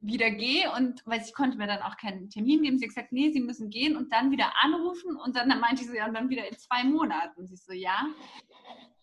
[0.00, 2.78] wieder gehe und weil sie konnte mir dann auch keinen Termin geben.
[2.78, 5.88] Sie hat gesagt, nee, sie müssen gehen und dann wieder anrufen und dann meinte ich
[5.88, 7.46] so, ja, und dann wieder in zwei Monaten.
[7.46, 8.06] Sie so, ja.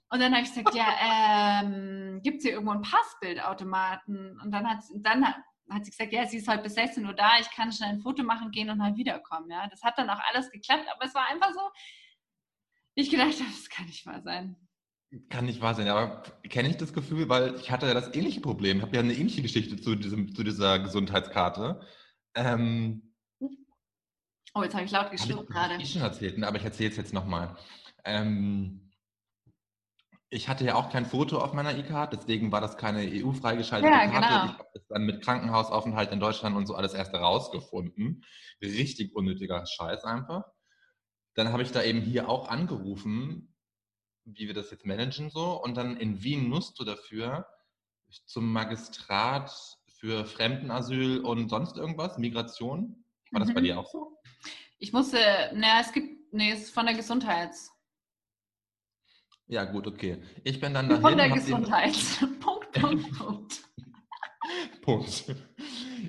[0.09, 4.39] Und dann habe ich gesagt, ja, ähm, gibt es hier irgendwo einen Passbildautomaten?
[4.39, 7.39] Und dann hat, dann hat, sie gesagt, ja, sie ist heute bis 16 Uhr da,
[7.39, 9.49] ich kann schnell ein Foto machen gehen und halt wiederkommen.
[9.49, 11.61] Ja, das hat dann auch alles geklappt, aber es war einfach so,
[12.93, 14.55] ich gedacht habe, das kann nicht wahr sein.
[15.29, 18.41] Kann nicht wahr sein, aber kenne ich das Gefühl, weil ich hatte ja das ähnliche
[18.41, 18.77] Problem.
[18.77, 21.81] Ich habe ja eine ähnliche Geschichte zu, diesem, zu dieser Gesundheitskarte.
[22.35, 23.13] Ähm,
[24.53, 25.75] oh, jetzt habe ich laut geschluckt gerade.
[25.81, 27.55] Ich schon erzählt, aber ich erzähle es jetzt nochmal.
[28.03, 28.84] Ähm,
[30.35, 34.07] ich hatte ja auch kein Foto auf meiner E-Card, deswegen war das keine EU-freigeschaltete ja,
[34.07, 34.27] Karte.
[34.27, 34.45] Genau.
[34.45, 38.23] Ich habe das dann mit Krankenhausaufenthalt in Deutschland und so alles erst herausgefunden.
[38.61, 40.43] Richtig unnötiger Scheiß einfach.
[41.33, 43.55] Dann habe ich da eben hier auch angerufen
[44.25, 45.61] wie wir das jetzt managen so.
[45.61, 47.47] Und dann in Wien nutzt du dafür
[48.25, 49.51] zum Magistrat
[49.99, 53.05] für Fremdenasyl und sonst irgendwas, Migration.
[53.31, 53.53] War das mhm.
[53.53, 54.17] bei dir auch so?
[54.77, 55.17] Ich musste,
[55.53, 57.71] naja, es gibt, nee, es ist von der Gesundheits.
[59.47, 60.17] Ja, gut, okay.
[60.43, 61.01] Ich bin dann dahin.
[61.01, 61.95] Von der Gesundheit.
[62.39, 63.63] Punkt, Punkt, Punkt.
[64.81, 65.35] Punkt.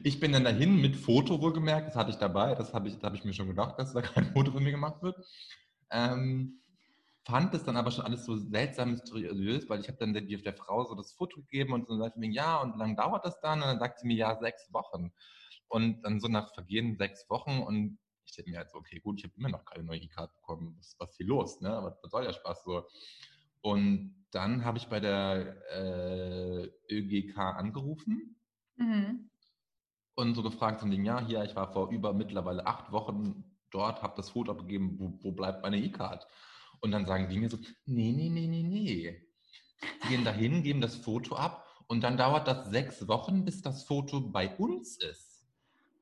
[0.03, 3.07] Ich bin dann dahin mit Foto wohlgemerkt, das hatte ich dabei, das habe ich, da
[3.07, 5.16] habe ich mir schon gedacht, dass da kein Foto von mir gemacht wird.
[5.90, 6.61] Ähm,
[7.25, 10.55] fand es dann aber schon alles so seltsam mysteriös, weil ich habe dann der, der
[10.55, 13.40] Frau so das Foto gegeben und so sagte mir, ja, und wie lange dauert das
[13.40, 13.62] dann?
[13.62, 15.12] Und dann sagt sie mir, ja, sechs Wochen.
[15.68, 19.18] Und dann so nach Vergehen sechs Wochen und ich denke mir halt so, okay, gut,
[19.18, 20.74] ich habe immer noch keine neue E-Card bekommen.
[20.78, 21.60] Was, was ist hier los?
[21.60, 21.70] Ne?
[21.70, 22.86] Aber was soll der Spaß so?
[23.62, 28.36] Und dann habe ich bei der äh, ÖGK angerufen
[28.76, 29.30] mhm.
[30.14, 34.16] und so gefragt, so, ja, hier, ich war vor über mittlerweile acht Wochen dort, habe
[34.16, 36.26] das Foto abgegeben, wo, wo bleibt meine E-Card?
[36.80, 39.22] Und dann sagen die mir so, nee, nee, nee, nee, nee.
[40.04, 43.84] Die gehen dahin, geben das Foto ab und dann dauert das sechs Wochen, bis das
[43.84, 45.46] Foto bei uns ist.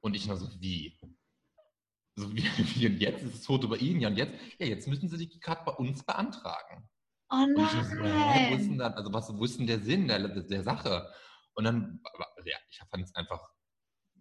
[0.01, 0.99] Und ich nur so, wie?
[2.17, 2.43] So wie,
[2.75, 4.35] wie und jetzt ist das Foto bei Ihnen, ja und jetzt?
[4.59, 6.89] Ja, jetzt müssen Sie die Karte bei uns beantragen.
[7.31, 7.67] Oh nein.
[7.67, 11.11] So, wo ist denn dann, also was, denn der Sinn der, der Sache?
[11.55, 12.01] Und dann,
[12.45, 13.49] ja, ich fand es einfach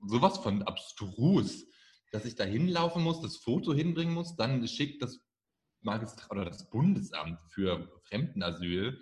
[0.06, 1.66] sowas von abstrus,
[2.12, 5.20] dass ich da hinlaufen muss, das Foto hinbringen muss, dann schickt das
[5.82, 9.00] Magistrat oder das Bundesamt für Fremdenasyl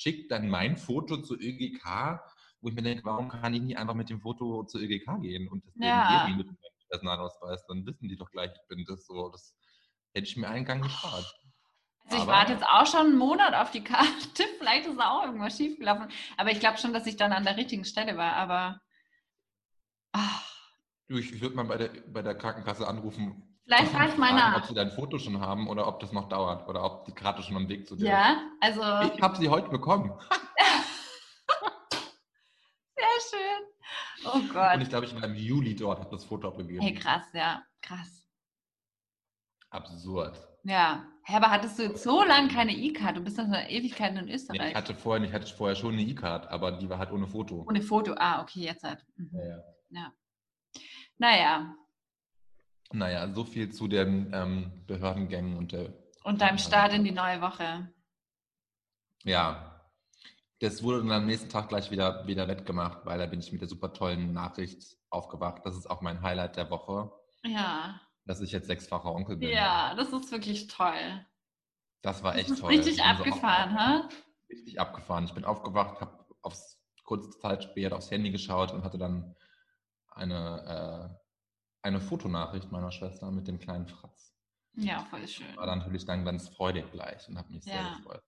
[0.00, 2.20] schickt dann mein Foto zur ÖGK,
[2.60, 5.48] wo ich mir denke, warum kann ich nicht einfach mit dem Foto zur ÖGK gehen
[5.48, 6.28] und das ja.
[6.36, 6.48] mit
[6.90, 9.30] Personalausweis, dann wissen die doch gleich, ich bin das so.
[9.30, 9.54] Das
[10.12, 11.34] hätte ich mir einen Gang gespart.
[12.04, 14.44] Also ich Aber, warte jetzt auch schon einen Monat auf die Karte.
[14.58, 16.08] Vielleicht ist auch irgendwas schiefgelaufen.
[16.36, 18.34] Aber ich glaube schon, dass ich dann an der richtigen Stelle war.
[18.34, 18.80] Aber
[20.12, 20.44] ach.
[21.08, 24.56] ich würde mal bei der, bei der Krankenkasse anrufen, Vielleicht frage ich mal nach.
[24.56, 27.40] Ob sie dein Foto schon haben oder ob das noch dauert oder ob die Karte
[27.40, 28.80] schon am Weg zu dir ja, ist.
[28.80, 29.14] also.
[29.14, 30.10] Ich habe sie heute bekommen.
[32.96, 33.62] Sehr schön.
[34.24, 34.74] Oh Gott.
[34.74, 36.80] Und ich glaube, ich war im Juli dort, habe das Foto abgegeben.
[36.80, 37.62] Hey, krass, ja.
[37.80, 38.26] Krass.
[39.70, 40.38] Absurd.
[40.64, 41.06] Ja.
[41.22, 43.16] Hey, aber hattest du jetzt so lange keine E-Card?
[43.16, 44.60] Du bist noch eine Ewigkeit in Österreich.
[44.60, 47.26] Nee, ich hatte vorher, ich hatte vorher schon eine E-Card, aber die war halt ohne
[47.26, 47.64] Foto.
[47.68, 49.04] Ohne Foto, ah, okay, jetzt halt.
[49.16, 49.30] Mhm.
[49.32, 49.64] Ja, ja.
[49.90, 50.12] ja.
[51.18, 51.74] Naja,
[52.92, 55.92] naja, so viel zu den ähm, Behördengängen und der.
[56.24, 57.88] Und deinem Start in die neue Woche.
[59.22, 59.69] Ja.
[60.60, 63.60] Das wurde dann am nächsten Tag gleich wieder, wieder wettgemacht, weil da bin ich mit
[63.60, 65.62] der super tollen Nachricht aufgewacht.
[65.64, 67.10] Das ist auch mein Highlight der Woche.
[67.44, 68.00] Ja.
[68.26, 69.48] Dass ich jetzt sechsfacher Onkel bin.
[69.48, 71.26] Ja, das ist wirklich toll.
[72.02, 72.70] Das war echt das toll.
[72.70, 74.08] Richtig abgefahren, hä?
[74.50, 75.24] Richtig abgefahren.
[75.24, 79.34] Ich bin aufgewacht, habe aufs kurze Zeit später aufs Handy geschaut und hatte dann
[80.12, 81.20] eine äh,
[81.82, 84.34] eine Fotonachricht meiner Schwester mit dem kleinen Fratz.
[84.74, 85.56] Ja, voll schön.
[85.56, 88.22] War dann natürlich dann ganz freudig gleich und habe mich sehr gefreut,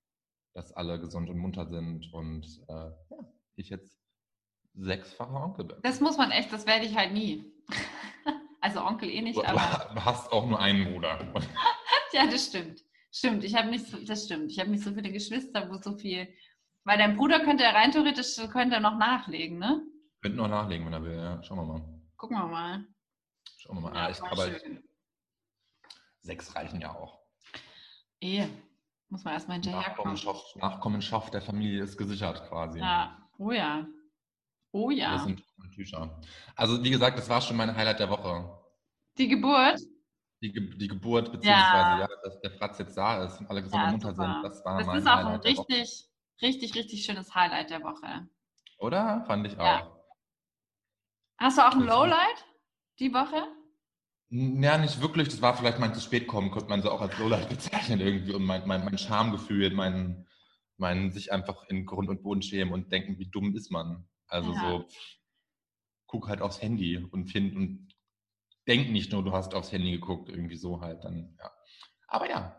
[0.54, 3.98] dass alle gesund und munter sind und äh, ja, ich jetzt
[4.74, 5.76] sechsfacher Onkel bin.
[5.82, 7.52] Das muss man echt, das werde ich halt nie.
[8.64, 11.18] Also Onkel eh nicht, aber du hast auch nur einen Bruder.
[12.12, 12.80] ja, das stimmt.
[13.10, 14.52] Stimmt, ich habe nicht so, das stimmt.
[14.52, 16.32] Ich habe nicht so viele Geschwister, wo so viel.
[16.84, 19.84] Weil dein Bruder könnte rein theoretisch könnte er noch nachlegen, ne?
[20.20, 21.16] Könnte noch nachlegen, wenn er will.
[21.16, 21.42] Ja.
[21.42, 22.02] Schauen wir mal.
[22.16, 22.86] Gucken wir mal.
[23.58, 23.94] Schauen wir mal.
[23.96, 24.84] Ja, ah, ich, aber schön.
[26.20, 27.18] sechs reichen ja auch.
[28.20, 28.46] Eh.
[29.12, 30.14] Muss man erstmal hinterherkommen.
[30.14, 32.78] Nachkommenschaft, Nachkommenschaft der Familie ist gesichert quasi.
[32.78, 33.18] Ja.
[33.36, 33.86] Oh ja.
[34.72, 35.18] Oh Das ja.
[35.18, 35.42] sind
[35.74, 36.18] Tücher.
[36.56, 38.58] Also wie gesagt, das war schon mein Highlight der Woche.
[39.18, 39.78] Die Geburt.
[40.40, 42.08] Die, Ge die Geburt, beziehungsweise ja.
[42.24, 44.42] dass der Fratz jetzt da ist und alle gesund Ja, und munter sind.
[44.42, 45.68] Das war Das mein ist auch ein Highlight Woche.
[45.68, 46.08] richtig,
[46.40, 48.28] richtig, richtig schönes Highlight der Woche.
[48.78, 49.24] Oder?
[49.26, 49.82] Fand ich Ja.
[49.82, 49.96] auch.
[51.38, 52.46] Hast du auch ein Das- Lowlight
[52.98, 53.46] die Woche?
[54.34, 55.28] Ja, nicht wirklich.
[55.28, 58.32] Das war vielleicht mein zu spät kommen, könnte man so auch als Lowlight bezeichnen irgendwie.
[58.32, 60.26] Und mein, mein, mein Schamgefühl, mein,
[60.78, 64.08] mein sich einfach in Grund und Boden schämen und denken, wie dumm ist man.
[64.28, 64.60] Also Ja.
[64.60, 64.88] so,
[66.06, 67.94] guck halt aufs Handy und find und
[68.66, 71.50] denk nicht nur, du hast aufs Handy geguckt, irgendwie so halt dann, ja.
[72.08, 72.58] Aber ja.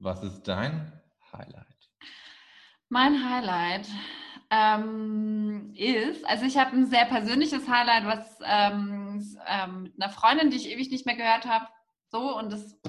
[0.00, 1.00] Was ist dein
[1.32, 1.90] Highlight?
[2.88, 3.86] Mein Highlight
[4.50, 10.50] ähm, ist, also ich habe ein sehr persönliches Highlight, was ähm, ähm, mit einer Freundin,
[10.50, 11.66] die ich ewig nicht mehr gehört habe,
[12.08, 12.80] so und das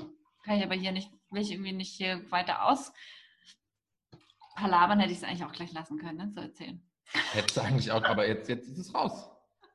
[0.44, 2.94] kann ich aber hier nicht, will ich irgendwie nicht hier weiter aus.
[4.56, 6.82] Palabern hätte ich es eigentlich auch gleich lassen können, ne, zu erzählen.
[7.34, 9.30] Hättest du eigentlich auch, aber jetzt, jetzt ist es raus.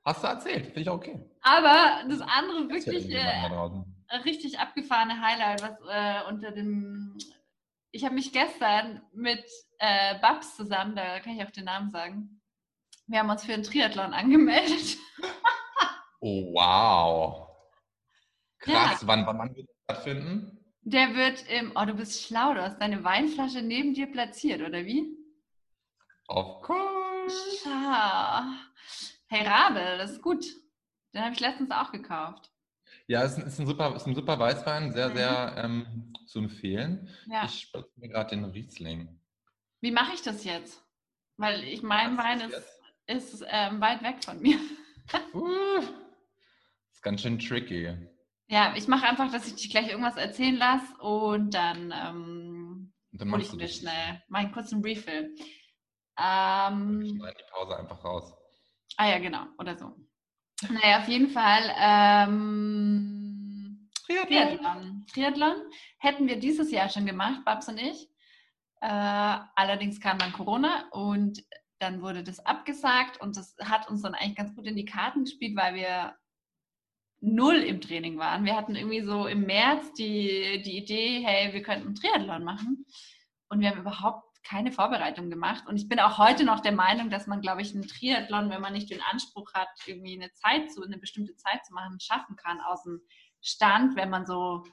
[0.05, 1.21] Hast du erzählt, finde ich auch okay.
[1.43, 7.17] Aber das andere wirklich äh, richtig abgefahrene Highlight, was äh, unter dem.
[7.93, 9.45] Ich habe mich gestern mit
[9.79, 12.41] äh, Babs zusammen, da kann ich auch den Namen sagen.
[13.07, 14.97] Wir haben uns für einen Triathlon angemeldet.
[16.23, 17.49] Oh, wow.
[18.59, 20.59] Krass, wann, wann, wann wird das stattfinden?
[20.83, 21.73] Der wird im.
[21.75, 25.17] Oh, du bist schlau, du hast deine Weinflasche neben dir platziert, oder wie?
[26.29, 27.61] Of course.
[27.63, 28.43] Schau.
[29.29, 30.45] Hey Rabel, das ist gut.
[31.15, 32.50] Den habe ich letztens auch gekauft.
[33.11, 35.15] Ja, es ist, ein- super, ist ein super Weißwein, sehr, Mhm.
[35.17, 37.09] sehr ähm, zu empfehlen.
[37.27, 37.45] Ja.
[37.45, 39.21] Ich spritze mir gerade den Riesling.
[39.81, 40.81] Wie mache ich das jetzt?
[41.37, 42.55] Weil ich mein Was Wein ist
[43.07, 44.59] ist, ist ähm, weit weg von mir.
[45.35, 45.81] Uh,
[46.93, 47.93] ist ganz schön tricky.
[48.47, 53.21] Ja, ich mache einfach, dass ich dich gleich irgendwas erzählen lasse und dann ähm, Und
[53.21, 54.23] dann hole ich mir schnell.
[54.29, 55.35] Mach einen kurzen Refill.
[56.17, 58.33] Ähm, Schneid die Pause einfach raus.
[58.99, 59.97] ah ja, genau, oder so.
[60.69, 63.41] Naja, auf jeden Fall ähm,
[64.07, 65.07] Triathlon.
[65.13, 65.57] Triathlon
[65.99, 68.09] hätten wir dieses Jahr schon gemacht, Babs und ich.
[68.81, 68.87] Äh,
[69.55, 71.45] allerdings kam dann Corona und
[71.79, 75.25] dann wurde das abgesagt und das hat uns dann eigentlich ganz gut in die Karten
[75.25, 76.15] gespielt, weil wir
[77.21, 78.45] null im Training waren.
[78.45, 82.87] Wir hatten irgendwie so im März die, die Idee, hey, wir könnten einen Triathlon machen
[83.49, 85.65] und wir haben überhaupt keine Vorbereitung gemacht.
[85.67, 88.61] Und ich bin auch heute noch der Meinung, dass man, glaube ich, einen Triathlon, wenn
[88.61, 92.37] man nicht den Anspruch hat, irgendwie eine Zeit zu, eine bestimmte Zeit zu machen, schaffen
[92.37, 93.01] kann aus dem
[93.43, 94.65] Stand, wenn man so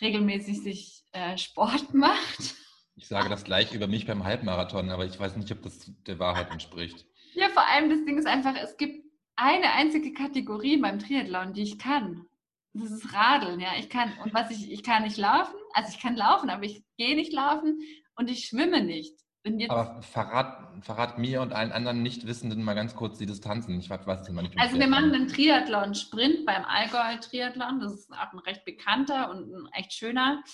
[0.00, 2.56] regelmäßig sich äh, Sport macht.
[2.94, 6.18] Ich sage das gleich über mich beim Halbmarathon, aber ich weiß nicht, ob das der
[6.18, 7.06] Wahrheit entspricht.
[7.34, 9.02] Ja, vor allem das Ding ist einfach, es gibt
[9.36, 12.26] eine einzige Kategorie beim Triathlon, die ich kann.
[12.74, 13.70] Das ist Radeln, ja.
[13.78, 16.84] Ich kann, und was ich, ich kann nicht laufen, also ich kann laufen, aber ich
[16.96, 17.78] gehe nicht laufen
[18.16, 19.22] und ich schwimme nicht.
[19.68, 23.78] Aber verrat, verrat mir und allen anderen Nichtwissenden mal ganz kurz die Distanzen.
[23.80, 24.56] Ich weiß immer nicht.
[24.56, 27.80] also wir machen einen Triathlon-Sprint beim Allgäu-Triathlon.
[27.80, 30.44] Das ist auch ein recht bekannter und ein echt schöner.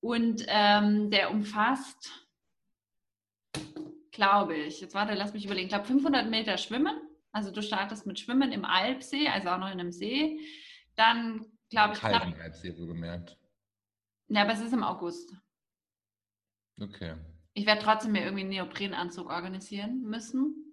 [0.00, 2.10] Und ähm, der umfasst,
[4.12, 6.98] glaube ich, jetzt warte, lass mich überlegen, ich glaube 500 Meter Schwimmen.
[7.32, 10.40] Also du startest mit Schwimmen im Alpsee, also auch noch in einem See.
[10.96, 13.36] Dann, glaube ich, Kalten Alpsee so gemerkt.
[14.28, 15.34] ja, aber es ist im August.
[16.82, 17.14] Okay.
[17.54, 20.72] Ich werde trotzdem mir irgendwie einen Neoprenanzug organisieren müssen.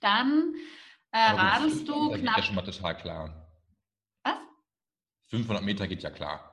[0.00, 0.54] Dann
[1.12, 2.36] äh, radelst 500 du Meter geht knapp.
[2.36, 3.48] ja schon mal total klar.
[4.24, 4.34] Was?
[5.30, 6.50] 500 Meter geht ja klar.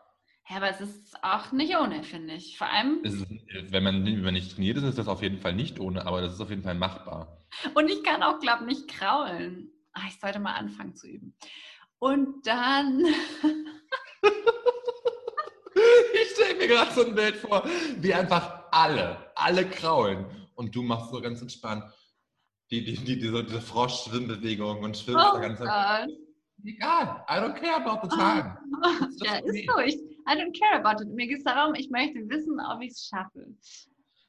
[0.47, 2.57] Ja, aber es ist auch nicht ohne, finde ich.
[2.57, 3.25] Vor allem, ist,
[3.71, 6.21] wenn, man, wenn man nicht trainiert ist, ist das auf jeden Fall nicht ohne, aber
[6.21, 7.45] das ist auf jeden Fall machbar.
[7.73, 9.71] und ich kann auch, glaube ich, nicht kraulen.
[9.93, 11.35] Ah, ich sollte mal anfangen zu üben.
[11.99, 13.03] Und dann,
[16.13, 17.63] Ich stelle mir gerade so ein Bild vor,
[17.97, 20.25] wie einfach alle, alle kraulen.
[20.55, 21.83] Und du machst so ganz entspannt
[22.71, 26.17] die, die, die, diese, diese Frosch-Schwimmbewegung und schwimmst oh da ganz Gott.
[26.63, 28.57] Egal, I don't care about the time.
[29.01, 29.79] It's just Ja, ist so.
[29.79, 29.95] Ich,
[30.27, 31.09] I don't care about it.
[31.09, 33.47] Mir geht es darum, ich möchte wissen, ob ich es schaffe.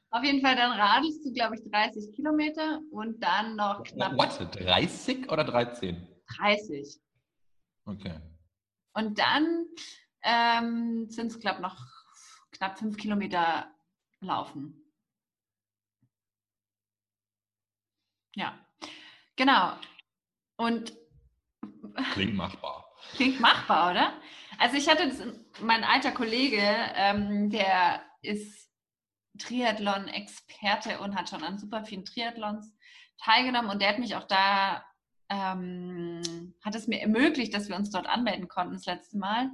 [0.09, 4.55] Auf jeden Fall, dann radelst du, glaube ich, 30 Kilometer und dann noch knapp What?
[4.59, 6.07] 30 oder 13?
[6.37, 6.99] 30.
[7.85, 8.15] Okay.
[8.93, 9.65] Und dann
[10.23, 11.77] ähm, sind es, glaube ich, noch
[12.51, 13.72] knapp fünf Kilometer
[14.23, 14.83] laufen.
[18.35, 18.57] Ja.
[19.35, 19.73] Genau.
[20.57, 20.93] Und
[22.13, 22.85] Klingt machbar.
[23.15, 24.13] Klingt machbar, oder?
[24.57, 25.21] Also ich hatte das,
[25.61, 26.61] mein alter Kollege,
[26.95, 28.69] ähm, der ist
[29.39, 32.75] Triathlon-Experte und hat schon an super vielen Triathlons
[33.17, 34.85] teilgenommen und der hat mich auch da,
[35.29, 39.51] ähm, hat es mir ermöglicht, dass wir uns dort anmelden konnten das letzte Mal.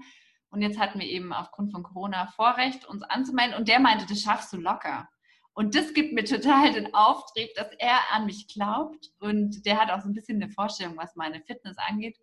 [0.49, 4.21] Und jetzt hatten wir eben aufgrund von Corona Vorrecht, uns anzumelden und der meinte, das
[4.21, 5.07] schaffst du locker.
[5.53, 9.91] Und das gibt mir total den Auftrieb, dass er an mich glaubt und der hat
[9.91, 12.17] auch so ein bisschen eine Vorstellung, was meine Fitness angeht.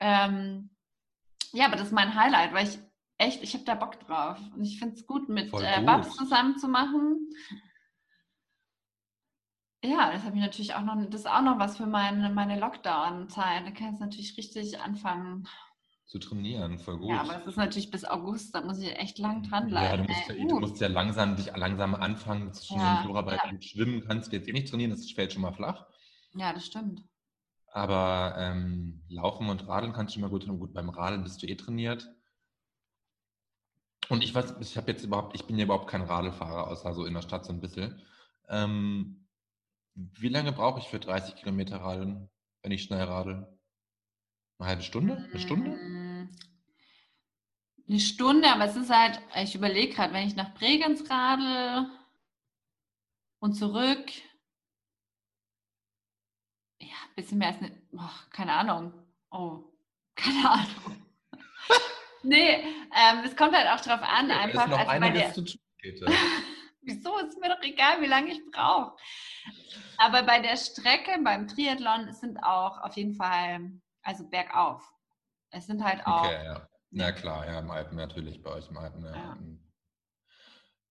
[0.00, 0.70] Ähm,
[1.52, 2.78] ja, aber das ist mein Highlight, weil ich
[3.18, 4.38] echt, ich habe da Bock drauf.
[4.54, 5.82] Und ich finde es gut, mit äh.
[5.82, 7.30] Babs zusammen zu machen.
[9.84, 12.58] Ja, das habe ich natürlich auch noch, das ist auch noch was für meine, meine
[12.58, 13.66] Lockdown-Zeit.
[13.66, 15.46] Da kann ich natürlich richtig anfangen.
[16.14, 17.08] Zu trainieren, voll gut.
[17.08, 20.06] Ja, aber das ist natürlich bis August, da muss ich echt lang Ja, dranbleiben.
[20.06, 23.50] du musst, ja, du musst ja langsam dich langsam anfangen, zwischen Ja, den Florarbeit ja.
[23.50, 25.88] und Schwimmen kannst du jetzt eh nicht trainieren, das fällt schon mal flach.
[26.36, 27.02] Ja, das stimmt.
[27.66, 30.72] Aber ähm, Laufen und Radeln kannst du immer gut und gut.
[30.72, 32.08] Beim Radeln bist du eh trainiert.
[34.08, 37.06] Und ich weiß, ich habe jetzt überhaupt, ich bin ja überhaupt kein Radlfahrer, außer so
[37.06, 38.00] in der Stadt so ein bisschen.
[38.48, 39.26] Ähm,
[39.94, 42.30] wie lange brauche ich für 30 Kilometer Radeln,
[42.62, 43.48] wenn ich schnell radel?
[44.60, 45.16] Eine halbe Stunde?
[45.16, 46.03] Eine Stunde?
[47.86, 51.90] Eine Stunde, aber es ist halt, ich überlege gerade, wenn ich nach Bregenz radel
[53.40, 54.10] und zurück,
[56.80, 58.94] ja, ein bisschen mehr als eine, oh, keine Ahnung.
[59.30, 59.64] Oh,
[60.14, 61.06] keine Ahnung.
[62.22, 64.64] nee, ähm, es kommt halt auch drauf an, Da einfach.
[64.64, 65.60] ist noch also einiges zu tun.
[66.86, 67.18] Wieso?
[67.18, 68.96] Ist mir doch egal, wie lange ich brauche.
[69.98, 73.72] Aber bei der Strecke, beim Triathlon, es sind auch auf jeden Fall,
[74.02, 74.82] also bergauf.
[75.50, 76.26] Es sind halt auch.
[76.26, 76.68] Okay, ja.
[76.96, 79.04] Na klar, ja, im Alpen natürlich, bei euch im Alpen.
[79.04, 79.12] Ja.
[79.12, 79.38] Ja.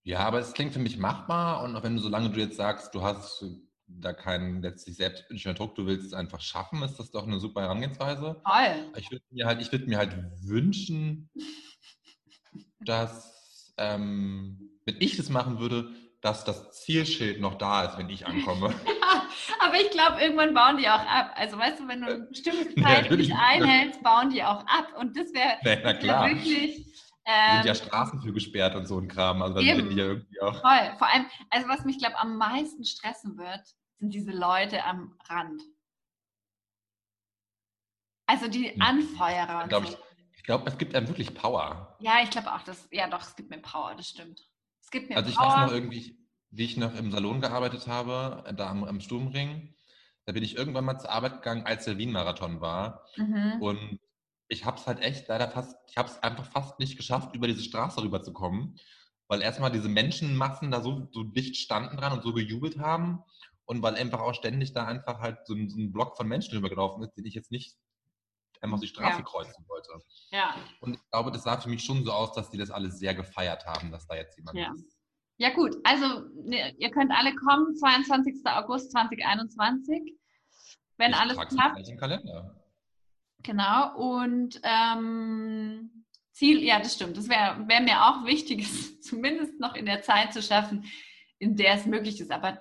[0.02, 2.94] ja, aber es klingt für mich machbar und auch wenn du, solange du jetzt sagst,
[2.94, 3.42] du hast
[3.86, 7.62] da keinen letztlich selbst Druck, du willst es einfach schaffen, ist das doch eine super
[7.62, 8.42] Herangehensweise.
[8.44, 8.92] Toll.
[8.96, 11.30] Ich würde mir halt, ich würde mir halt wünschen,
[12.80, 15.90] dass, ähm, wenn ich das machen würde,
[16.24, 18.74] dass das Zielschild noch da ist, wenn ich ankomme.
[19.60, 21.32] Aber ich glaube, irgendwann bauen die auch ab.
[21.34, 23.28] Also weißt du, wenn du eine bestimmte Ja, Zeit natürlich.
[23.28, 24.88] nicht einhältst, bauen die auch ab.
[24.98, 25.58] Und das wäre
[25.98, 26.28] klar.
[26.28, 29.42] wirklich sind ja ähm, Straßen für gesperrt und so ein Kram.
[29.42, 29.76] Also dann Eben.
[29.80, 30.60] sind die ja irgendwie auch.
[30.60, 30.94] toll.
[30.98, 33.62] Vor allem, also was mich, glaube am meisten stressen wird,
[33.98, 35.62] sind diese Leute am Rand.
[38.26, 38.80] Also die Hm.
[38.82, 39.92] Anfeuerer und Glaub so.
[39.92, 39.98] ich,
[40.36, 41.96] ich glaube, es gibt einem wirklich Power.
[42.00, 44.40] Ja, ich glaube auch, das, ja doch, es gibt mir Power, das stimmt.
[44.84, 45.46] Es gibt mir Also ich Power.
[45.46, 46.16] weiß noch irgendwie,
[46.50, 49.74] wie ich noch im Salon gearbeitet habe, da am, am Sturmring.
[50.26, 53.04] Da bin ich irgendwann mal zur Arbeit gegangen, als der Wien-Marathon war.
[53.16, 53.60] mhm.
[53.60, 53.98] Und
[54.48, 57.46] ich habe es halt echt leider fast, ich habe es einfach fast nicht geschafft, über
[57.46, 58.78] diese Straße rüberzukommen,
[59.26, 63.22] weil erstmal diese Menschenmassen da so, so dicht standen dran und so gejubelt haben
[63.64, 66.54] und weil einfach auch ständig da einfach halt so ein, so ein Block von Menschen
[66.54, 67.76] rübergelaufen ist, den ich jetzt nicht
[68.64, 69.22] einfach die Straße Ja.
[69.24, 69.90] kreuzen wollte.
[70.30, 70.54] Ja.
[70.80, 73.14] Und ich glaube, das sah für mich schon so aus, dass die das alles sehr
[73.14, 74.72] gefeiert haben, dass da jetzt jemand Ja.
[74.72, 74.96] ist.
[75.36, 78.36] Ja gut, also ne, ihr könnt alle kommen, 22.
[78.46, 80.14] August 2021,
[80.96, 81.88] wenn ich alles klappt.
[81.88, 82.60] im Kalender.
[83.42, 87.16] Genau, und ähm, Ziel, ja, das stimmt.
[87.16, 90.84] Das wäre wär mir auch wichtig, es zumindest noch in der Zeit zu schaffen,
[91.38, 92.30] in der es möglich ist.
[92.30, 92.58] Aber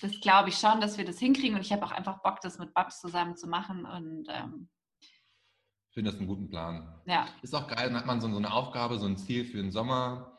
[0.00, 1.54] das glaube ich schon, dass wir das hinkriegen.
[1.56, 3.84] Und ich habe auch einfach Bock, das mit Babs zusammen zu machen.
[3.84, 4.68] Und ähm,
[5.00, 7.00] Ich finde das einen guten Plan.
[7.06, 9.56] ja, Ist auch geil, dann hat man so, so eine Aufgabe, so ein Ziel für
[9.58, 10.38] den Sommer,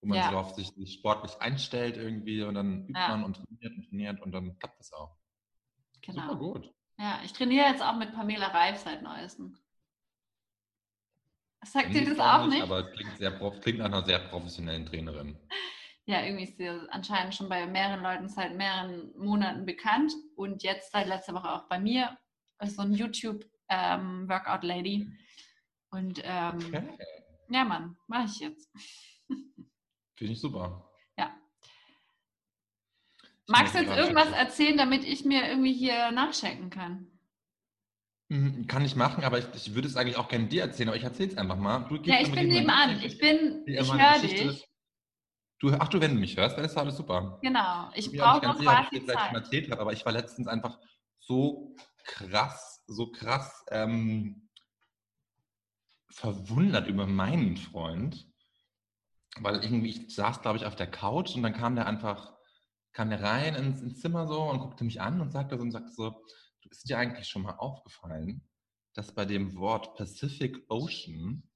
[0.00, 0.24] wo man Ja.
[0.24, 3.08] sich darauf sich, sportlich einstellt irgendwie und dann übt Ja.
[3.08, 5.16] man und trainiert und trainiert und dann klappt das auch.
[6.06, 6.36] Super genau.
[6.36, 6.72] gut.
[6.98, 9.56] Ja, ich trainiere jetzt auch mit Pamela Reif seit neuestem.
[11.64, 12.62] Sagt ihr ich das auch nicht?
[12.62, 15.38] Aber es klingt, sehr, klingt nach einer sehr professionellen Trainerin.
[16.06, 20.92] Ja, irgendwie ist sie anscheinend schon bei mehreren Leuten seit mehreren Monaten bekannt und jetzt
[20.92, 22.18] seit letzter Woche auch bei mir.
[22.60, 25.10] Ist so ein YouTube-Workout-Lady.
[25.90, 26.98] Und ähm, Okay.
[27.48, 28.70] ja, Mann, mache ich jetzt.
[30.16, 30.90] Finde ich super.
[31.18, 31.34] Ja.
[33.22, 37.10] Ich Magst du jetzt irgendwas erzählen, damit ich mir irgendwie hier nachchecken kann?
[38.28, 40.96] Mhm, Kann ich machen, aber ich, ich würde es eigentlich auch gerne dir erzählen, aber
[40.96, 41.88] ich erzähle es einfach mal.
[42.04, 43.00] Ja, ich bin nebenan.
[43.02, 44.68] Ich bin, ich höre dich.
[45.58, 47.38] Du, ach du, wenn du mich hörst, dann ist alles super.
[47.42, 47.90] Genau.
[47.94, 49.34] Ich bin mir auch brauche noch nicht ganz sicher, ob ich quasi Zeit.
[49.34, 50.78] erzählt habe, aber ich war letztens einfach
[51.20, 51.74] so
[52.04, 54.48] krass, so krass ähm,
[56.10, 58.28] verwundert über meinen Freund,
[59.40, 62.34] weil irgendwie, ich saß, glaube ich, auf der Couch und dann kam der einfach,
[62.92, 65.72] kam der rein ins, ins Zimmer so und guckte mich an und sagte so, und
[65.72, 66.10] sagte so,
[66.62, 68.46] du ist dir eigentlich schon mal aufgefallen,
[68.92, 71.48] dass bei dem Wort Pacific Ocean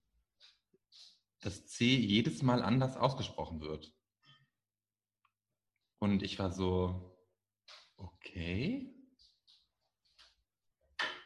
[1.41, 3.93] das C jedes Mal anders ausgesprochen wird.
[5.99, 7.17] Und ich war so,
[7.97, 8.95] okay.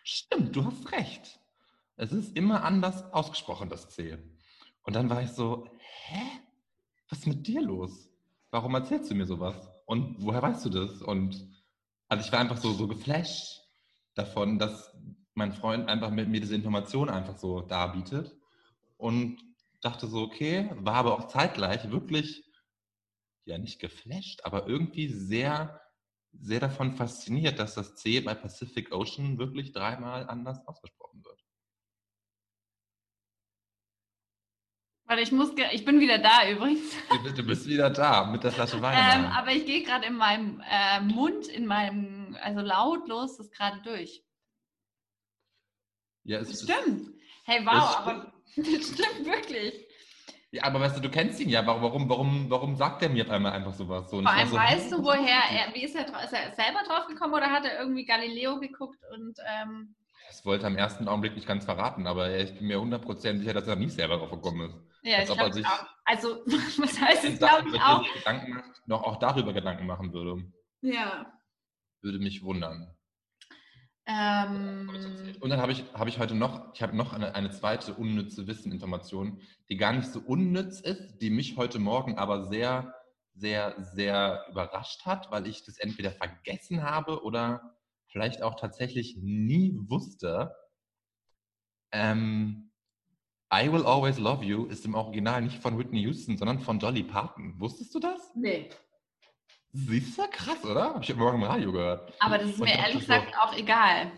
[0.02, 1.40] Stimmt, du hast recht.
[1.96, 4.18] Es ist immer anders ausgesprochen, das C.
[4.82, 6.22] Und dann war ich so, hä?
[7.08, 8.10] Was ist mit dir los?
[8.50, 9.70] Warum erzählst du mir sowas?
[9.86, 11.02] Und woher weißt du das?
[11.02, 11.48] Und
[12.08, 13.60] also ich war einfach so, so geflasht
[14.14, 14.94] davon, dass
[15.34, 18.36] mein Freund einfach mit mir diese Information einfach so darbietet.
[18.96, 19.38] Und
[19.82, 22.44] dachte so, okay, war aber auch zeitgleich wirklich,
[23.44, 25.80] ja nicht geflasht, aber irgendwie sehr,
[26.32, 31.44] sehr davon fasziniert, dass das C bei Pacific Ocean wirklich dreimal anders ausgesprochen wird.
[35.04, 36.94] Warte, ich muss, ich bin wieder da übrigens.
[37.36, 39.24] Du- bist wieder da mit der Flasche Wein.
[39.24, 43.82] Ähm, aber ich gehe gerade in meinem äh, Mund, in meinem, also lautlos das gerade
[43.82, 44.24] durch.
[46.24, 47.10] ja, es Das ist- stimmt.
[47.44, 49.86] Hey, wow, aber das stimmt wirklich.
[50.50, 51.66] Ja, aber weißt du, du kennst ihn ja.
[51.66, 54.10] Warum, warum, warum, warum sagt er mir auf einmal einfach sowas?
[54.10, 57.06] So, Vor allem, so, weißt du, woher er, wie ist er, ist er selber drauf
[57.06, 59.94] gekommen oder hat er irgendwie Galileo geguckt und ähm,
[60.28, 63.54] Das wollte er im ersten Augenblick nicht ganz verraten, aber ich bin mir 100% sicher,
[63.54, 64.76] dass er nicht selber drauf gekommen ist.
[65.02, 65.86] ja, Als ich glaube auch.
[66.04, 68.04] Also, was heißt es, glaube ich auch.
[68.12, 70.44] Gedanken macht, noch auch darüber Gedanken machen würde,
[70.82, 71.32] Ja.
[72.02, 72.94] würde mich wundern.
[74.06, 74.90] Ähm,
[75.40, 78.46] Und dann habe ich, habe ich heute noch, ich habe noch eine, eine zweite unnütze
[78.46, 82.94] Wisseninformation, die gar nicht so unnütz ist, die mich heute Morgen aber sehr,
[83.34, 87.76] sehr, sehr überrascht hat, weil ich das entweder vergessen habe oder
[88.08, 90.54] vielleicht auch tatsächlich nie wusste.
[91.92, 92.70] Ähm,
[93.54, 97.02] I Will Always Love You ist im Original nicht von Whitney Houston, sondern von Dolly
[97.02, 97.54] Parton.
[97.60, 98.32] Wusstest du das?
[98.34, 98.70] nee.
[99.72, 100.94] Siehst du, krass, oder?
[100.94, 102.12] Habe ich Morgen im Radio gehört.
[102.20, 104.12] Aber das ist Und mir ehrlich so, gesagt auch egal.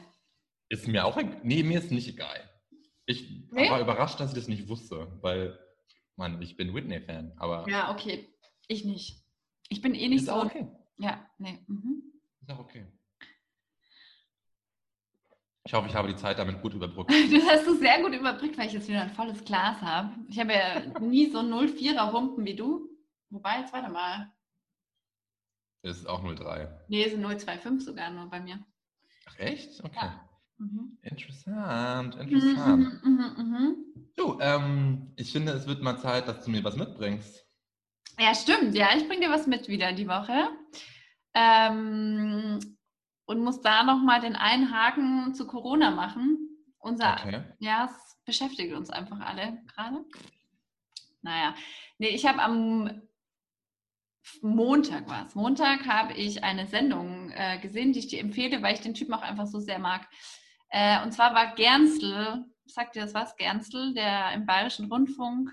[0.68, 1.40] Ist mir auch egal.
[1.44, 2.50] Nee, mir ist nicht egal.
[3.07, 3.70] Ich Nee?
[3.70, 5.59] war überrascht, dass ich das nicht wusste, weil,
[6.16, 8.28] Mann, ich bin Whitney-Fan, aber Ja, okay.
[8.66, 9.22] Ich nicht.
[9.68, 10.32] Ich bin eh nicht ist so.
[10.32, 10.66] auch okay.
[10.98, 11.59] Ja, nee.
[11.68, 12.02] Mhm.
[12.40, 12.86] Ist auch okay.
[15.66, 17.11] Ich hoffe, ich habe die Zeit damit gut überbrückt.
[17.32, 20.11] Das hast du sehr gut überbrückt, weil ich jetzt wieder ein volles Glas habe.
[20.28, 22.88] Ich habe ja nie so 04er Humpen wie du.
[23.30, 24.30] Wobei, jetzt warte mal.
[25.85, 26.66] Es ist auch 03.
[26.89, 28.59] Nee, sind 025 sogar nur bei mir.
[29.26, 29.85] Ach, echt?
[29.85, 29.97] Okay.
[30.01, 30.28] Ja.
[30.57, 30.99] Mhm.
[31.03, 33.05] Interessant, Mhm, interessant.
[33.05, 33.76] mhm, mhm, mhm.
[34.16, 37.45] Du, ähm, ich finde, es wird mal Zeit, dass du mir was mitbringst.
[38.18, 38.74] Ja, stimmt.
[38.74, 40.49] Ja, ich bringe dir was mit wieder die Woche.
[41.35, 42.61] Ähm,
[43.26, 46.39] und muss da nochmal den einen Haken zu Corona machen.
[46.78, 47.43] Unser, Okay.
[47.59, 50.05] ja, es beschäftigt uns einfach alle gerade.
[51.22, 51.55] Naja,
[51.99, 53.03] nee, ich habe am
[54.43, 55.35] Montag war es.
[55.35, 59.14] Montag habe ich eine Sendung äh, gesehen, die ich dir empfehle, weil ich den Typen
[59.14, 60.09] auch einfach so sehr mag.
[60.70, 63.37] Äh, und zwar war Gernsl, sagt dir das was?
[63.37, 65.51] Gernsl, der im Bayerischen Rundfunk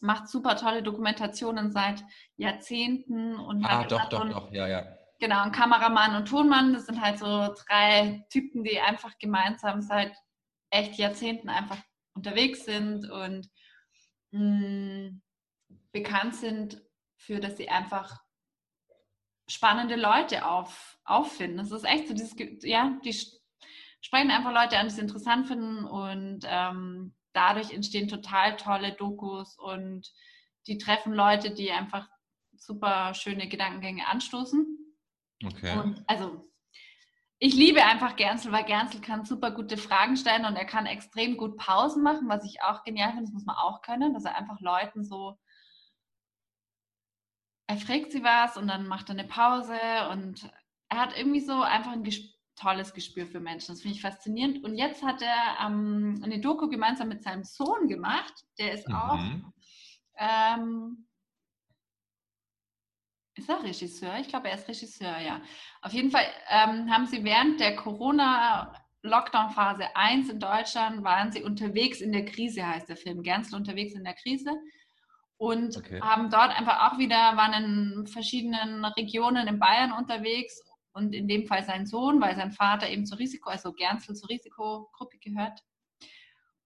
[0.00, 2.02] macht super tolle Dokumentationen seit
[2.36, 4.98] Jahrzehnten und Ah, hat doch, doch, doch, ja, ja.
[5.20, 10.12] Genau, ein Kameramann und Tonmann, das sind halt so drei Typen, die einfach gemeinsam seit
[10.70, 11.78] echt Jahrzehnten einfach
[12.14, 13.48] unterwegs sind und
[14.32, 15.12] mh,
[15.92, 16.82] bekannt sind
[17.22, 18.20] für, dass sie einfach
[19.48, 21.58] spannende Leute auf, auffinden.
[21.58, 23.14] Das ist echt so dieses, ja, die
[24.00, 29.58] sprechen einfach Leute an, die sie interessant finden und ähm, dadurch entstehen total tolle Dokus
[29.58, 30.10] und
[30.66, 32.08] die treffen Leute, die einfach
[32.56, 34.78] super schöne Gedankengänge anstoßen.
[35.44, 35.78] Okay.
[35.78, 36.48] Und also
[37.38, 41.36] ich liebe einfach Gernsel, weil Gernsel kann super gute Fragen stellen und er kann extrem
[41.36, 44.36] gut Pausen machen, was ich auch genial finde, das muss man auch können, dass er
[44.36, 45.36] einfach Leuten so,
[47.72, 49.78] er fragt sie was und dann macht er eine Pause
[50.10, 50.46] und
[50.90, 52.20] er hat irgendwie so einfach ein ges
[52.54, 53.72] tolles Gespür für Menschen.
[53.72, 54.62] Das finde ich faszinierend.
[54.62, 59.16] Und jetzt hat er ähm, eine Doku gemeinsam mit seinem Sohn gemacht, der ist auch
[59.16, 59.50] Mhm.
[60.18, 61.06] ähm,
[63.34, 64.18] ist er Regisseur?
[64.20, 65.40] Ich glaube, er ist Regisseur, ja.
[65.80, 72.02] Auf jeden Fall ähm, haben sie während der Corona-Lockdown-Phase 1 in Deutschland, waren sie unterwegs
[72.02, 73.22] in der Krise, heißt der Film.
[73.22, 74.50] Gernsl unterwegs in der Krise.
[75.42, 76.00] Und Okay.
[76.00, 80.62] haben dort einfach auch wieder, waren in verschiedenen Regionen in Bayern unterwegs
[80.92, 84.28] und in dem Fall sein Sohn, weil sein Vater eben zur Risiko, also Gernsl zur
[84.28, 85.58] Risikogruppe gehört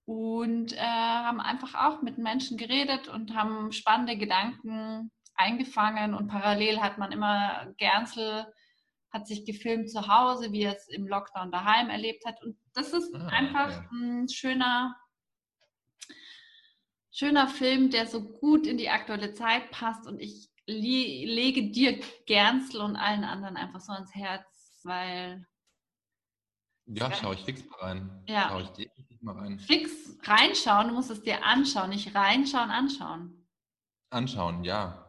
[0.04, 6.82] und äh, haben einfach auch mit Menschen geredet und haben spannende Gedanken eingefangen und parallel
[6.82, 8.46] hat man immer Gernsl
[9.10, 12.92] hat sich gefilmt zu Hause, wie er es im Lockdown daheim erlebt hat und das
[12.92, 13.88] ist Ah, einfach okay.
[13.92, 14.94] ein schöner
[17.16, 21.98] schöner Film, der so gut in die aktuelle Zeit passt und ich le lege dir
[22.26, 25.46] Gernsl und allen anderen einfach so ans Herz, weil
[26.86, 28.24] Ja, schau ich fix mal rein.
[28.28, 28.48] Ja.
[28.50, 29.58] Schau ich definitiv mal rein.
[29.58, 33.48] fix reinschauen, du musst es dir anschauen, nicht reinschauen, anschauen.
[34.10, 35.02] Anschauen, ja.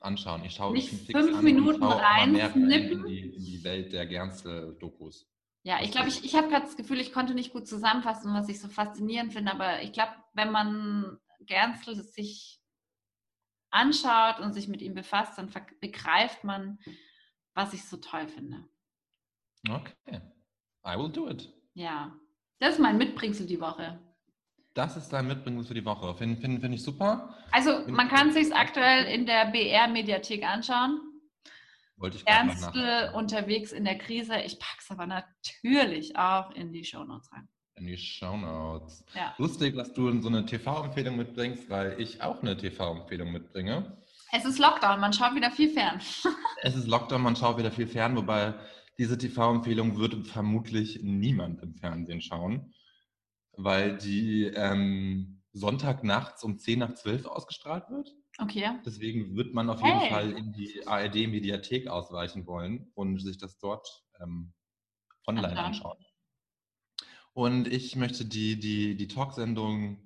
[0.00, 0.44] Anschauen.
[0.44, 3.92] Ich schaue Nicht ich fix fünf an Minuten schaue rein in die, in die Welt
[3.92, 5.26] der Gernstel-Dokus.
[5.64, 8.48] Ja, ich glaube, ich, ich habe gerade das Gefühl, ich konnte nicht gut zusammenfassen, was
[8.48, 11.18] ich so faszinierend finde, aber ich glaube, wenn man
[11.48, 12.60] Gernstl sich
[13.70, 16.78] anschaut und sich mit ihm befasst, dann begreift man,
[17.54, 18.64] was ich so toll finde.
[19.68, 20.20] Okay.
[20.86, 21.52] I will do it.
[21.74, 22.16] Ja.
[22.60, 24.00] Das ist mein Mitbringsel die Woche.
[24.74, 26.14] Das ist dein Mitbringsel für die Woche.
[26.14, 27.36] Finde find, find ich super.
[27.50, 31.00] Also, find man kann es sich aktuell in der BR-Mediathek anschauen.
[31.96, 34.38] Wollte ich Ernste unterwegs in der Krise.
[34.40, 37.48] Ich packe es aber natürlich auch in die Shownotes rein.
[37.78, 39.04] In die Shownotes.
[39.14, 39.34] Ja.
[39.38, 43.96] Lustig, dass du so eine TV-Empfehlung mitbringst, weil ich auch eine TV-Empfehlung mitbringe.
[44.32, 46.00] Es ist Lockdown, man schaut wieder viel fern.
[46.62, 48.54] es ist Lockdown, man schaut wieder viel fern, wobei
[48.98, 52.74] diese TV-Empfehlung würde vermutlich niemand im Fernsehen schauen,
[53.56, 58.12] weil die ähm, Sonntagnachts um 10 nach 12 ausgestrahlt wird.
[58.38, 58.70] Okay.
[58.84, 60.10] Deswegen wird man auf jeden hey.
[60.10, 64.52] Fall in die ARD-Mediathek ausweichen wollen und sich das dort ähm,
[65.26, 65.98] online anschauen.
[67.38, 69.98] Und ich möchte die, die, die Talksendung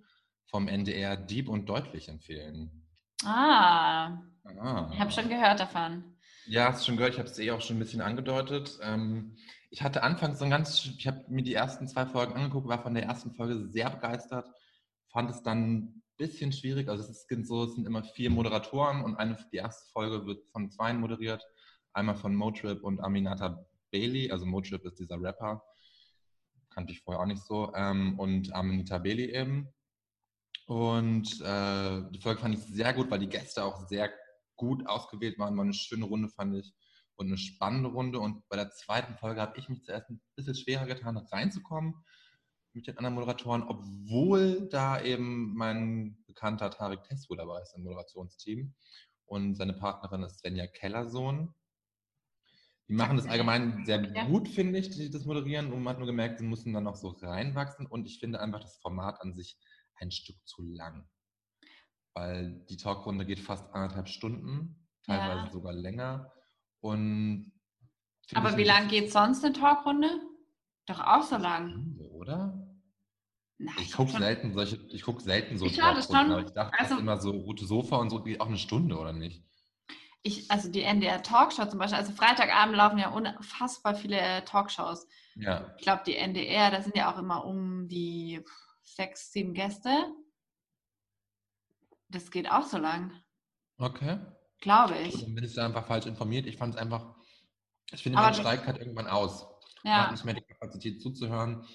[0.50, 2.84] vom NDR Deep und Deutlich empfehlen.
[3.24, 4.18] Ah,
[4.60, 4.90] ah.
[4.92, 6.04] ich habe schon gehört davon.
[6.44, 8.78] Ja, hast du schon gehört, ich habe es eh auch schon ein bisschen angedeutet.
[8.82, 9.34] Ähm,
[9.70, 12.82] ich hatte anfangs so ein ganz, ich habe mir die ersten zwei Folgen angeguckt, war
[12.82, 14.46] von der ersten Folge sehr begeistert,
[15.10, 16.90] fand es dann ein bisschen schwierig.
[16.90, 20.44] Also es ist so, es sind immer vier Moderatoren und eine, die erste Folge wird
[20.52, 21.42] von zwei moderiert.
[21.94, 24.30] Einmal von Motrip und Aminata Bailey.
[24.30, 25.62] Also Motrip ist dieser Rapper,
[26.74, 27.72] kannte ich vorher auch nicht so.
[27.74, 29.68] Ähm, und Aminata Bailey eben.
[30.66, 34.10] Und äh, die Folge fand ich sehr gut, weil die Gäste auch sehr
[34.56, 35.56] gut ausgewählt waren.
[35.56, 36.72] War eine schöne Runde, fand ich.
[37.16, 38.20] Und eine spannende Runde.
[38.20, 41.94] Und bei der zweiten Folge habe ich mich zuerst ein bisschen schwerer getan, reinzukommen
[42.74, 48.74] mit den anderen Moderatoren, obwohl da eben mein bekannter Tarek Tesfu dabei ist im Moderationsteam.
[49.26, 51.54] Und seine Partnerin ist Svenja Kellersohn.
[52.92, 55.72] Die machen das allgemein sehr gut, finde ich, das Moderieren.
[55.72, 57.86] Und man hat nur gemerkt, sie mussten dann noch so reinwachsen.
[57.86, 59.56] Und ich finde einfach das Format an sich
[59.96, 61.08] ein Stück zu lang
[62.14, 65.50] weil die Talkrunde geht fast anderthalb Stunden, teilweise ja.
[65.50, 66.32] sogar länger.
[66.80, 67.52] Und
[68.34, 70.08] Aber wie lange geht sonst eine Talkrunde?
[70.86, 71.96] Doch auch so lang.
[72.12, 72.68] Oder?
[73.58, 76.46] Na, ich gucke selten solche, ich gucke selten so ich Talkrunden.
[76.46, 79.44] Ich dachte, also, immer so rote Sofa und so geht auch eine Stunde, oder nicht?
[80.24, 85.06] Ich, also die NDR Talkshow zum Beispiel, also Freitagabend laufen ja unfassbar viele Talkshows.
[85.34, 85.74] Ja.
[85.76, 88.40] Ich glaube, die NDR, da sind ja auch immer um die
[88.82, 89.90] sechs, sieben Gäste.
[92.08, 93.12] Das geht auch so lang.
[93.78, 94.18] Okay.
[94.60, 95.20] Glaube ich.
[95.20, 96.46] Dann bin ich da einfach falsch informiert.
[96.46, 97.16] Ich fand es einfach,
[97.90, 99.48] ich finde, man steigt halt irgendwann aus.
[99.82, 99.90] Ja.
[99.90, 101.66] Man hat nicht mehr die Kapazität zuzuhören.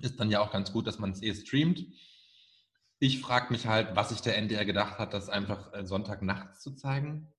[0.00, 1.84] Ist dann ja auch ganz gut, dass man es eh streamt.
[3.00, 6.74] Ich frage mich halt, was sich der NDR gedacht hat, das einfach äh, Sonntagnachts zu
[6.76, 7.33] zeigen.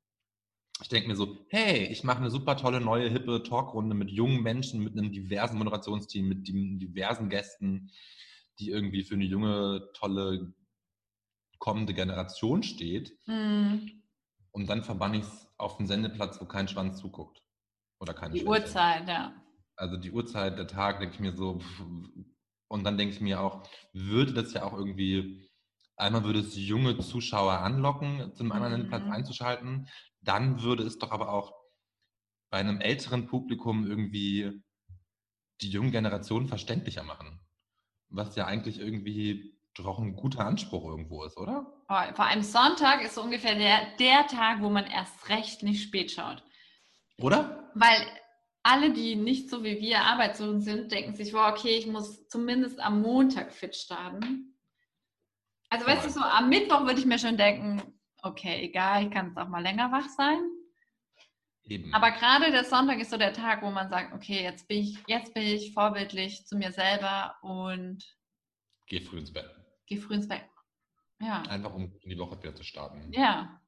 [0.82, 4.44] Ich denke mir so, hey, ich mache eine super tolle neue hippe Talkrunde mit jungen
[4.44, 7.92] Menschen, mit einem diversen Moderationsteam, mit diversen Gästen,
[8.60, 10.54] die irgendwie für eine junge, tolle
[11.60, 13.18] kommende Generation steht.
[13.26, 14.04] Mhm.
[14.52, 17.42] Und dann verbanne ich es auf den Sendeplatz, wo kein Schwanz zuguckt.
[18.00, 18.52] Oder keine Die Schwänze.
[18.52, 19.34] Uhrzeit, ja.
[19.78, 21.60] Also die Uhrzeit, der Tag, denke ich mir so.
[22.68, 25.50] Und dann denke ich mir auch, würde das ja auch irgendwie,
[25.98, 28.88] einmal würde es junge Zuschauer anlocken, zum anderen mhm.
[28.90, 29.88] Platz einzuschalten.
[30.26, 31.54] Dann würde es doch aber auch
[32.50, 34.62] bei einem älteren Publikum irgendwie
[35.62, 37.40] die junge Generation verständlicher machen.
[38.10, 41.66] Was ja eigentlich irgendwie doch ein guter Anspruch irgendwo ist, oder?
[41.88, 46.12] Vor allem Sonntag ist so ungefähr der, der Tag, wo man erst recht nicht spät
[46.12, 46.44] schaut.
[47.18, 47.72] Oder?
[47.76, 48.06] Weil
[48.64, 52.80] alle, die nicht so wie wir arbeitslos sind, denken sich, wow, okay, ich muss zumindest
[52.80, 54.58] am Montag fit starten.
[55.70, 57.82] Also, weißt du, so am Mittwoch würde ich mir schon denken,
[58.26, 60.40] okay, egal, ich kann es auch mal länger wach sein.
[61.68, 61.94] Eben.
[61.94, 64.98] Aber gerade der Sonntag ist so der Tag, wo man sagt, okay, jetzt bin ich,
[65.08, 68.04] jetzt bin ich vorbildlich zu mir selber und
[68.88, 69.50] Geh früh ins Bett.
[69.88, 70.44] Geh früh ins Bett.
[71.20, 71.42] Ja.
[71.44, 73.12] Einfach um in die Woche wieder zu starten.
[73.12, 73.60] Ja.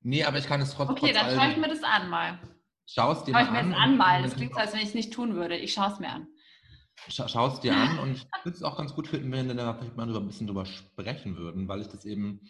[0.00, 0.96] Nee, aber ich kann es trotzdem.
[0.96, 2.38] Okay, dann schaue ich mir das an mal.
[2.86, 3.54] Schau es dir schau mal an.
[3.54, 4.22] Schau ich mir das an mal.
[4.22, 5.56] Das klingt so, als wenn ich es nicht tun würde.
[5.56, 6.28] Ich schaue es mir an.
[7.08, 9.74] Schau es dir an und ich würde es auch ganz gut finden, wenn wir da
[9.74, 12.40] vielleicht mal ein bisschen drüber sprechen würden, weil ich das eben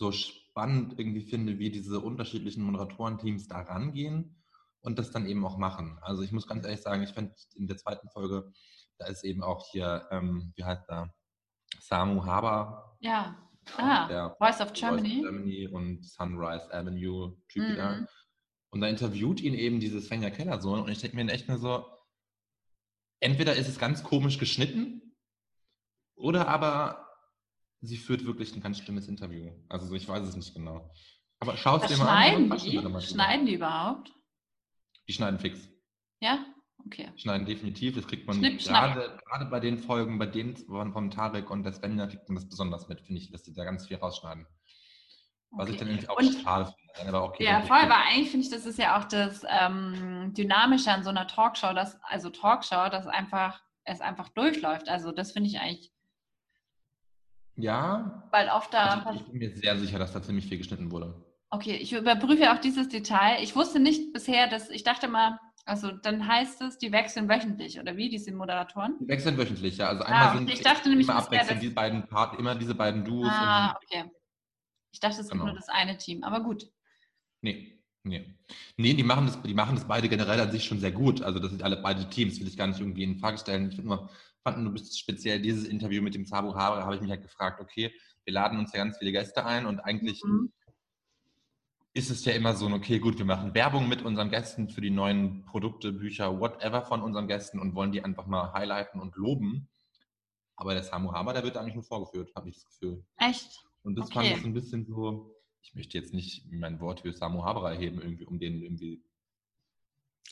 [0.00, 4.42] so spannend irgendwie finde, wie diese unterschiedlichen Moderatorenteams da rangehen
[4.80, 5.98] und das dann eben auch machen.
[6.00, 8.50] Also ich muss ganz ehrlich sagen, ich fand in der zweiten Folge,
[8.96, 11.12] da ist eben auch hier, ähm, wie heißt da,
[11.80, 12.96] Samu Haber.
[13.00, 13.36] Ja,
[13.76, 15.08] ah, Voice of Germany.
[15.08, 17.72] Voice of Germany und Sunrise Avenue Typ mhm.
[17.72, 18.08] wieder.
[18.70, 21.84] Und da interviewt ihn eben diese Svenja Kellersohn und ich denke mir echt nur so,
[23.20, 25.14] entweder ist es ganz komisch geschnitten
[26.14, 27.09] oder aber
[27.80, 29.50] sie führt wirklich ein ganz schlimmes Interview.
[29.68, 30.90] Also ich weiß es nicht genau.
[31.40, 32.58] Aber schau es dir mal schneiden an.
[32.58, 33.06] Die?
[33.06, 34.12] Schneiden die überhaupt?
[35.08, 35.68] Die schneiden fix.
[36.20, 36.44] Ja?
[36.86, 37.10] Okay.
[37.16, 37.94] Schneiden definitiv.
[37.94, 41.62] Das kriegt man Schnipp, gerade, gerade bei den Folgen, bei denen von, von Tarek und
[41.62, 44.46] der Svenja kriegt man das besonders mit, finde ich, dass die da ganz viel rausschneiden.
[45.52, 45.78] Was ich okay.
[45.80, 47.08] dann irgendwie auch Und- schade finde.
[47.08, 50.92] Aber okay, Ja, voll, weil eigentlich finde ich, das ist ja auch das ähm, Dynamische
[50.92, 54.88] an so einer Talkshow, dass, also Talkshow, dass einfach, es einfach durchläuft.
[54.88, 55.92] Also das finde ich eigentlich,
[57.60, 59.02] Ja, weil oft da.
[59.04, 61.14] also ich bin mir sehr sicher, dass da ziemlich viel geschnitten wurde.
[61.50, 63.42] Okay, ich überprüfe auch dieses Detail.
[63.42, 67.78] Ich wusste nicht bisher, dass ich dachte mal, also dann heißt es, die wechseln wöchentlich
[67.80, 68.96] oder wie, diese Moderatoren?
[69.00, 69.88] Die wechseln wöchentlich, ja.
[69.88, 70.38] Also einmal Ah, okay.
[70.38, 73.28] sind Ich dachte nämlich immer abwechselnd dass- die beiden Part, immer diese beiden Duos.
[73.32, 74.10] Ah, okay.
[74.92, 75.46] Ich dachte, es gibt Genau.
[75.46, 76.68] nur das eine Team, aber gut.
[77.42, 78.34] nee, nee.
[78.76, 81.22] Nee, die machen, das, die machen das beide generell an sich schon sehr gut.
[81.22, 83.68] Also das sind alle beide Teams, will ich gar nicht irgendwie in Frage stellen.
[83.70, 84.10] Ich finde nur,
[84.42, 87.60] fand nur bis- speziell dieses Interview mit dem Sabu Haber, habe ich mich halt gefragt,
[87.60, 87.92] okay,
[88.24, 90.52] wir laden uns ja ganz viele Gäste ein und eigentlich Mhm.
[91.92, 94.80] ist es ja immer so, ein, okay, gut, wir machen Werbung mit unseren Gästen für
[94.80, 99.16] die neuen Produkte, Bücher, whatever von unseren Gästen und wollen die einfach mal highlighten und
[99.16, 99.68] loben.
[100.56, 103.04] Aber der Samu Haber, der wird eigentlich nur vorgeführt, habe ich das Gefühl.
[103.16, 103.64] Echt?
[103.82, 104.14] Und das Okay.
[104.14, 107.70] fand ich so ein bisschen so, ich möchte jetzt nicht mein Wort für Samu Haber
[107.72, 109.02] erheben, irgendwie, um den irgendwie.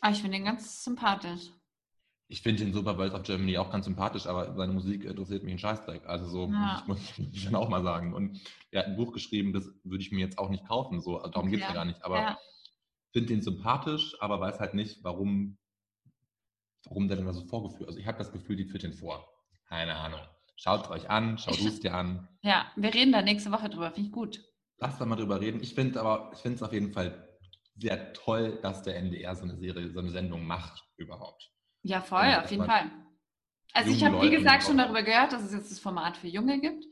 [0.00, 1.50] Ah, ich finde ihn ganz sympathisch.
[2.31, 5.55] Ich finde den Super World of Germany auch ganz sympathisch, aber seine Musik interessiert mich
[5.55, 6.07] ein Scheißdreck.
[6.07, 6.79] Also so, Ja.
[6.79, 6.99] ich muss
[7.33, 8.12] ich dann auch mal sagen.
[8.12, 11.01] Und er hat ein Buch geschrieben, das würde ich mir jetzt auch nicht kaufen.
[11.01, 11.74] So, also darum geht es ja Okay.
[11.74, 12.05] gar nicht.
[12.05, 12.39] Aber Ja.
[13.12, 15.57] finde den sympathisch, aber weiß halt nicht, warum,
[16.85, 17.89] warum der denn da so vorgeführt.
[17.89, 19.26] Also ich habe das Gefühl, die führt den vor.
[19.66, 20.20] Keine Ahnung.
[20.57, 22.29] Schaut es euch an, schaut es dir an.
[22.43, 24.45] Ja, wir reden da nächste Woche drüber, finde ich gut.
[24.79, 25.62] Lass da mal drüber reden.
[25.62, 27.26] Ich finde aber, ich finde es auf jeden Fall
[27.76, 31.51] sehr toll, dass der NDR so eine Serie, so eine Sendung macht überhaupt.
[31.83, 32.91] Ja, voll, Ja, auf jeden Fall.
[33.72, 36.61] Also ich habe, wie gesagt, schon darüber gehört, dass es jetzt das Format für Junge
[36.61, 36.85] gibt.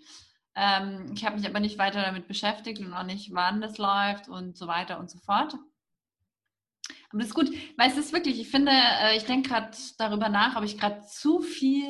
[0.55, 4.29] Ähm, ich habe mich aber nicht weiter damit beschäftigt und auch nicht, wann das läuft
[4.29, 5.55] und so weiter und so fort.
[7.11, 10.29] Aber das ist gut, weil es ist wirklich, ich finde, äh, ich denke gerade darüber
[10.29, 11.87] nach, ob ich gerade zu viel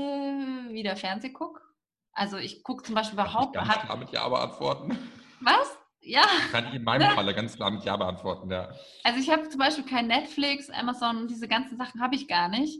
[0.72, 1.60] wieder Fernseh gucke.
[2.12, 3.54] Also ich gucke zum Beispiel Kann ich überhaupt.
[3.54, 4.98] ganz Hab, klar mit Ja beantworten.
[5.40, 5.75] was?
[6.06, 6.24] Ja.
[6.52, 8.68] Kann ich in meinem Falle ganz klar mit Ja beantworten, ja.
[9.02, 12.78] Also ich habe zum Beispiel kein Netflix, Amazon, diese ganzen Sachen habe ich gar nicht.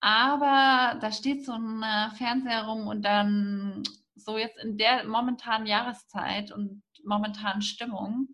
[0.00, 3.82] Aber da steht so ein äh, Fernseher rum und dann
[4.16, 8.28] so jetzt in der momentanen Jahreszeit und momentanen Stimmung.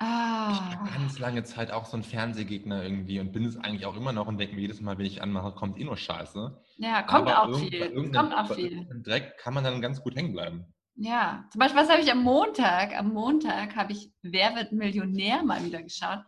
[0.00, 3.84] Ich Ah, war ganz lange Zeit auch so ein Fernsehgegner irgendwie und bin es eigentlich
[3.84, 6.58] auch immer noch und denke mir jedes Mal, wenn ich anmache, kommt eh nur Scheiße.
[6.78, 8.10] ja, kommt Aber auch viel.
[8.10, 8.88] Kommt auch viel.
[9.04, 10.72] Dreck kann man dann ganz gut hängen bleiben.
[10.96, 12.94] Ja, zum Beispiel, was habe ich am Montag?
[12.96, 16.24] Am Montag habe ich Wer wird Millionär mal wieder geschaut.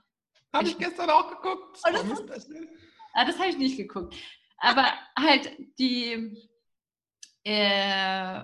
[0.53, 1.79] Habe Ich- ich gestern auch geguckt.
[1.87, 2.69] Oh, das mir special.
[3.15, 4.15] Ah, das habe ich nicht geguckt.
[4.59, 4.87] Aber
[5.19, 6.39] halt die
[7.45, 8.43] äh,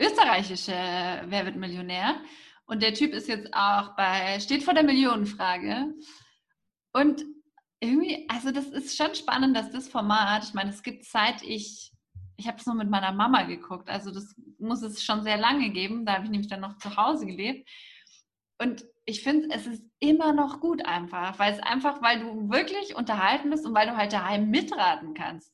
[0.00, 2.20] österreichische Wer wird Millionär?
[2.66, 5.92] Und der Typ ist jetzt auch bei, steht vor der Millionenfrage.
[6.92, 7.24] Und
[7.80, 11.92] irgendwie, also das ist schon spannend, dass das Format, ich meine, es gibt seit ich,
[12.36, 15.70] ich habe es nur mit meiner Mama geguckt, also das muss es schon sehr lange
[15.70, 17.68] geben, da habe ich nämlich dann noch zu Hause gelebt.
[18.58, 22.94] Und ich finde, es ist immer noch gut einfach, weil es einfach, weil du wirklich
[22.94, 25.52] unterhalten bist und weil du halt daheim mitraten kannst.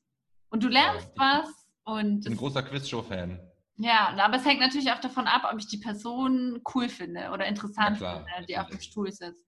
[0.48, 1.48] Und du lernst was
[1.84, 3.40] und Ich bin ein großer Quizshow-Fan.
[3.76, 7.46] ja, aber es hängt natürlich auch davon ab, ob ich die Person cool finde oder
[7.46, 8.80] interessant Ja, finde, die auf dem.
[8.80, 9.46] Stuhl sitzt.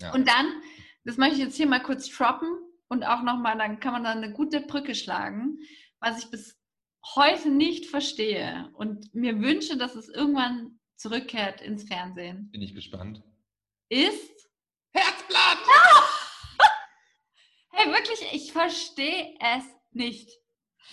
[0.00, 0.12] Ja.
[0.12, 0.46] Und dann,
[1.04, 2.48] das möchte ich jetzt hier mal kurz droppen
[2.88, 5.58] und auch nochmal, dann kann man da eine gute Brücke schlagen,
[6.00, 6.58] was ich bis
[7.14, 13.22] heute nicht verstehe und mir wünsche, dass es irgendwann zurückkehrt ins Fernsehen, Bin ich gespannt.
[13.88, 14.48] ist,
[14.92, 15.58] Herzblatt!
[17.72, 20.30] hey, wirklich, ich verstehe es nicht.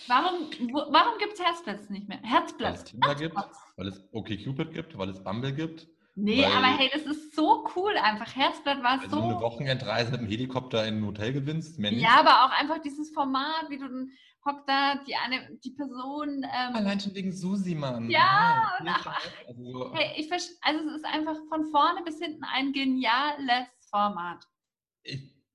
[0.07, 2.19] Warum, wo, warum gibt es Herzplatz nicht mehr?
[2.23, 2.83] Weil es.
[2.83, 3.35] Tinder gibt,
[3.77, 5.87] weil es OkCupid gibt, weil es Bumble gibt.
[6.15, 8.35] Nee, Weil- aber hey, das ist so cool einfach.
[8.35, 9.41] Herzblatt war Weil du eine so.
[9.41, 11.79] Wochenendreise mit dem Helikopter in ein Hotel gewinnst.
[11.79, 12.03] Mehr nicht.
[12.03, 14.11] Ja, aber auch einfach dieses Format, wie du dann
[14.45, 16.43] hockt da die eine, die Person.
[16.43, 18.09] Ähm, Allein schon wegen Susi, Mann.
[18.09, 19.31] Ja, viel Spaß.
[19.47, 24.45] also, so- hey, ich also es ist einfach von vorne bis hinten ein geniales Format.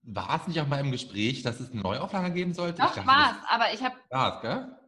[0.03, 2.81] war es nicht auch mal im Gespräch, dass es eine Neuauflage geben sollte?
[2.83, 3.97] Doch, war's, das aber ich habe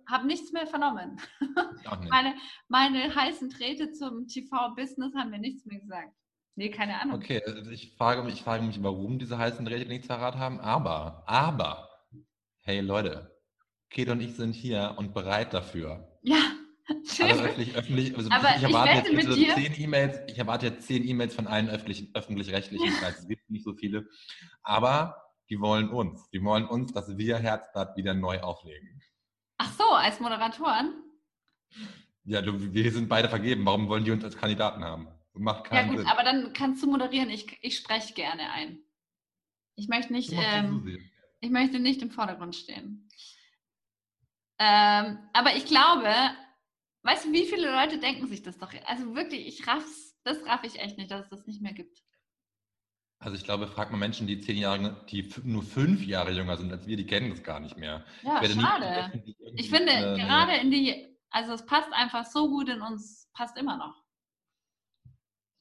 [0.06, 1.20] hab nichts mehr vernommen.
[1.40, 2.10] Nicht.
[2.10, 2.34] Meine,
[2.68, 6.14] meine heißen Träte zum TV-Business haben mir nichts mehr gesagt.
[6.56, 7.16] Nee, keine Ahnung.
[7.16, 10.60] Okay, also ich frage mich, ich frage mich, warum diese heißen Drähte nichts verraten haben.
[10.60, 11.88] Aber, aber,
[12.60, 13.29] hey Leute,
[13.90, 16.18] Kate und ich sind hier und bereit dafür.
[16.22, 16.38] Ja,
[17.20, 20.18] Alle öffentlich, öffentlich, also Aber ich ich erwarte wette jetzt mit bitte dir- zehn E-Mails,
[20.28, 23.74] ich erwarte jetzt zehn E-Mails von allen öffentlich, öffentlich-rechtlichen, ich weiß, es gibt nicht so
[23.74, 24.06] viele,
[24.62, 25.16] aber
[25.48, 29.02] die wollen uns, die wollen uns, dass wir Herzblatt wieder neu auflegen.
[29.58, 30.94] Ach so, als Moderatoren?
[32.24, 35.08] Ja, du, wir sind beide vergeben, warum wollen die uns als Kandidaten haben?
[35.34, 36.06] Macht Ja keinen gut, Sinn.
[36.08, 37.30] aber dann kannst du moderieren.
[37.30, 38.78] Ich, ich spreche gerne ein.
[39.76, 40.98] Ich möchte nicht, ähm.
[41.40, 43.08] Ich möchte nicht im Vordergrund stehen.
[44.62, 46.12] Ähm, aber ich glaube,
[47.02, 48.72] weißt du, wie viele Leute denken sich das doch?
[48.86, 52.02] Also wirklich, ich raff's, das raff ich echt nicht, dass es das nicht mehr gibt.
[53.22, 56.70] Also ich glaube, fragt man Menschen, die zehn Jahre, die nur fünf Jahre jünger sind
[56.72, 58.04] als wir, die kennen das gar nicht mehr.
[58.22, 58.86] Ja, nie schade.
[58.86, 63.30] vergessen, Ich finde, eine- gerade in die, also es passt einfach so gut in uns,
[63.32, 64.04] passt immer noch.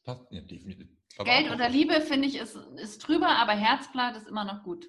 [0.04, 0.90] Passt, ja, definitiv.
[1.12, 4.88] Ich Geld oder Liebe, finde ich, ist, ist drüber, aber Herzblatt ist immer noch gut.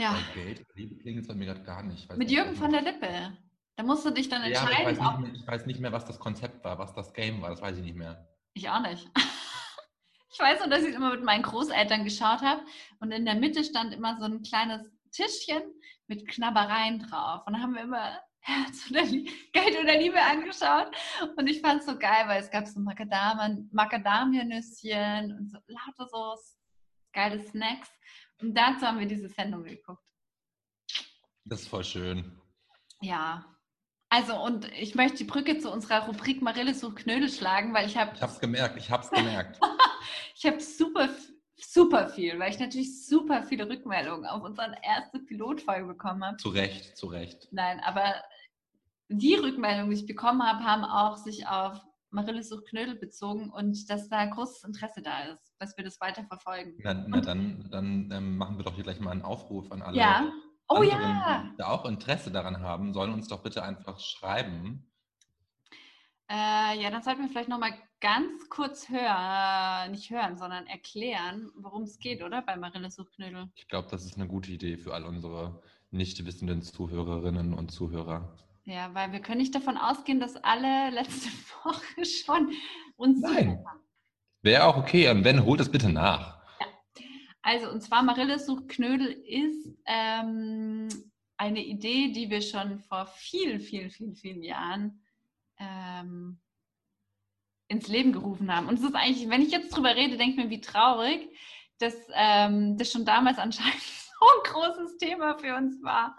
[0.00, 2.08] Ja, Geld oder Liebe klingt es bei mir gerade gar nicht.
[2.10, 3.36] Mit nicht, Jürgen was- von der Lippe.
[3.76, 5.92] Da musst du dich dann Ja, aber ich weiß, entscheiden, mehr, ich weiß nicht mehr,
[5.92, 7.50] was das Konzept war, was das Game war.
[7.50, 8.28] Das weiß ich nicht mehr.
[8.54, 9.08] Ich auch nicht.
[10.32, 12.62] Ich weiß nur, dass ich es immer mit meinen Großeltern geschaut habe
[13.00, 15.60] und in der Mitte stand immer so ein kleines Tischchen
[16.06, 17.42] mit Knabbereien drauf.
[17.46, 20.92] Und dann haben wir immer Herz oder Lie Geld oder Liebe angeschaut.
[21.36, 26.36] Und ich fand es so geil, weil es gab so Macadamianüsschen und so lauter so
[27.12, 27.90] geile Snacks.
[28.40, 30.04] Und dazu haben wir diese Sendung geguckt.
[31.44, 32.40] Das ist voll schön.
[33.00, 33.44] Ja.
[34.08, 37.96] Also, und ich möchte die Brücke zu unserer Rubrik Marille sucht Knödel schlagen, weil ich
[37.96, 39.58] habe Ich hab's gemerkt, ich hab's gemerkt.
[40.34, 41.10] Ich habe super,
[41.58, 46.38] super viel, weil ich natürlich super viele Rückmeldungen auf unsere erste Pilotfolge bekommen habe.
[46.38, 47.48] zu Recht, zu Recht.
[47.50, 48.14] Nein, aber
[49.08, 51.78] die Rückmeldungen, die ich bekommen habe, haben auch sich auf
[52.10, 56.24] Marille sucht Knödel bezogen und dass da großes Interesse da ist, dass wir das weiter
[56.24, 56.74] verfolgen.
[56.82, 59.96] Na, na dann, dann ähm, machen wir doch hier gleich mal einen Aufruf an alle
[59.96, 60.32] Ja.
[60.68, 61.48] Oh anderen, ja.
[61.52, 64.86] die da auch Interesse daran haben, sollen uns doch bitte einfach schreiben.
[66.30, 71.82] Äh, ja, dann sollten wir vielleicht nochmal ganz kurz hören, nicht hören, sondern erklären, worum
[71.82, 72.40] es geht, oder?
[72.42, 73.50] Bei Marille sucht Knödel.
[73.56, 78.32] Ich glaube, das ist eine gute Idee für all unsere nicht wissenden Zuhörerinnen und Zuhörer.
[78.70, 81.28] Ja, weil wir können nicht davon ausgehen, dass alle letzte
[81.64, 82.52] Woche schon
[82.94, 83.64] uns Nein.
[84.42, 85.10] Wäre auch okay.
[85.10, 86.40] Und wenn, holt es bitte nach.
[87.42, 90.86] Also, und zwar Marille sucht Knödel ist ähm,
[91.36, 95.02] eine Idee, die wir schon vor vielen, vielen, vielen, vielen Jahren
[95.58, 96.38] ähm,
[97.66, 98.68] ins Leben gerufen haben.
[98.68, 101.28] Und es ist eigentlich, wenn ich jetzt drüber rede, denke ich mir, wie traurig,
[101.78, 103.82] dass ähm, das schon damals anscheinend
[104.26, 106.16] ein großes Thema für uns war.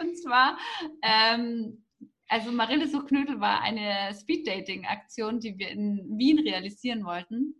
[0.00, 0.58] Und zwar,
[1.02, 1.84] ähm,
[2.28, 7.54] also Marille sucht Knödel war eine Speed-Dating-Aktion, die wir in Wien realisieren wollten.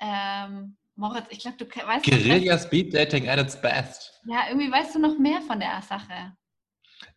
[0.00, 4.20] Ähm, Moritz, ich glaube, du weißt Guerilla Speed Dating at its best.
[4.26, 6.34] ja, irgendwie weißt du noch mehr von der Sache.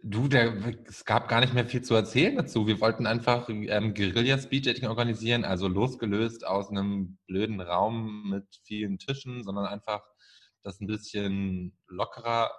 [0.03, 0.53] Du, der,
[0.85, 2.67] es gab gar nicht mehr viel zu erzählen dazu.
[2.67, 8.45] Wir wollten einfach ähm, Guerilla Speed Dating organisieren, also losgelöst aus einem blöden Raum mit
[8.63, 10.01] vielen Tischen, sondern einfach
[10.63, 12.51] das ein bisschen lockerer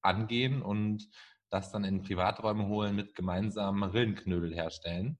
[0.00, 1.08] angehen und
[1.50, 5.18] das dann in Privaträume holen mit gemeinsamen Marillenknödel herstellen.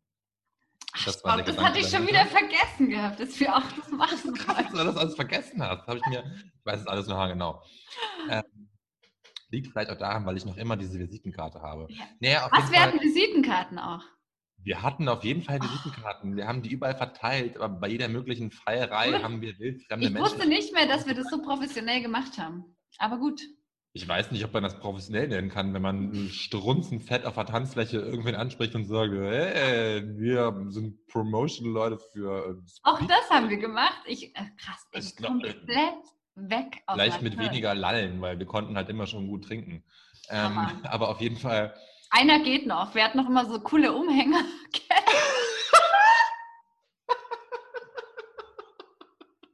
[1.04, 3.88] Das war Oh, der das hatte ich schon wieder vergessen gehabt, dass wir auch das
[3.90, 5.86] machen Krass, dass du das alles vergessen hast.
[5.86, 7.62] Habe ich mir, ich weiß es alles noch genau.
[8.28, 8.42] Ähm,
[9.50, 11.86] liegt vielleicht auch daran, weil ich noch immer diese Visitenkarte habe.
[11.90, 12.04] Ja.
[12.20, 14.02] Naja, Was, wir hatten Visitenkarten auch.
[14.64, 16.36] Wir hatten auf jeden Fall Visitenkarten.
[16.36, 19.22] Wir haben die überall verteilt, aber bei jeder möglichen Feierei Gut.
[19.22, 20.32] haben wir wildfremde Ich Menschen.
[20.32, 22.64] wusste nicht mehr, dass wir das so professionell gemacht haben.
[22.98, 23.40] Aber gut.
[23.94, 27.98] Ich weiß nicht, ob man das professionell nennen kann, wenn man strunzenfett auf der Tanzfläche
[27.98, 33.58] irgendwen anspricht und sagt, hey, wir sind Promotion-Leute für äh, Auch Speed- das haben wir
[33.58, 34.00] gemacht.
[34.06, 35.66] Ich, äh, krass, ich Ich glaub, komplett
[36.34, 37.50] weg aus Vielleicht mit Kurve.
[37.50, 39.84] weniger Lallen, weil wir konnten halt immer schon gut trinken.
[40.30, 41.74] Ähm, aber auf jeden Fall,
[42.14, 42.94] Einer geht noch.
[42.94, 44.44] Wir hatten noch immer so coole Umhänger.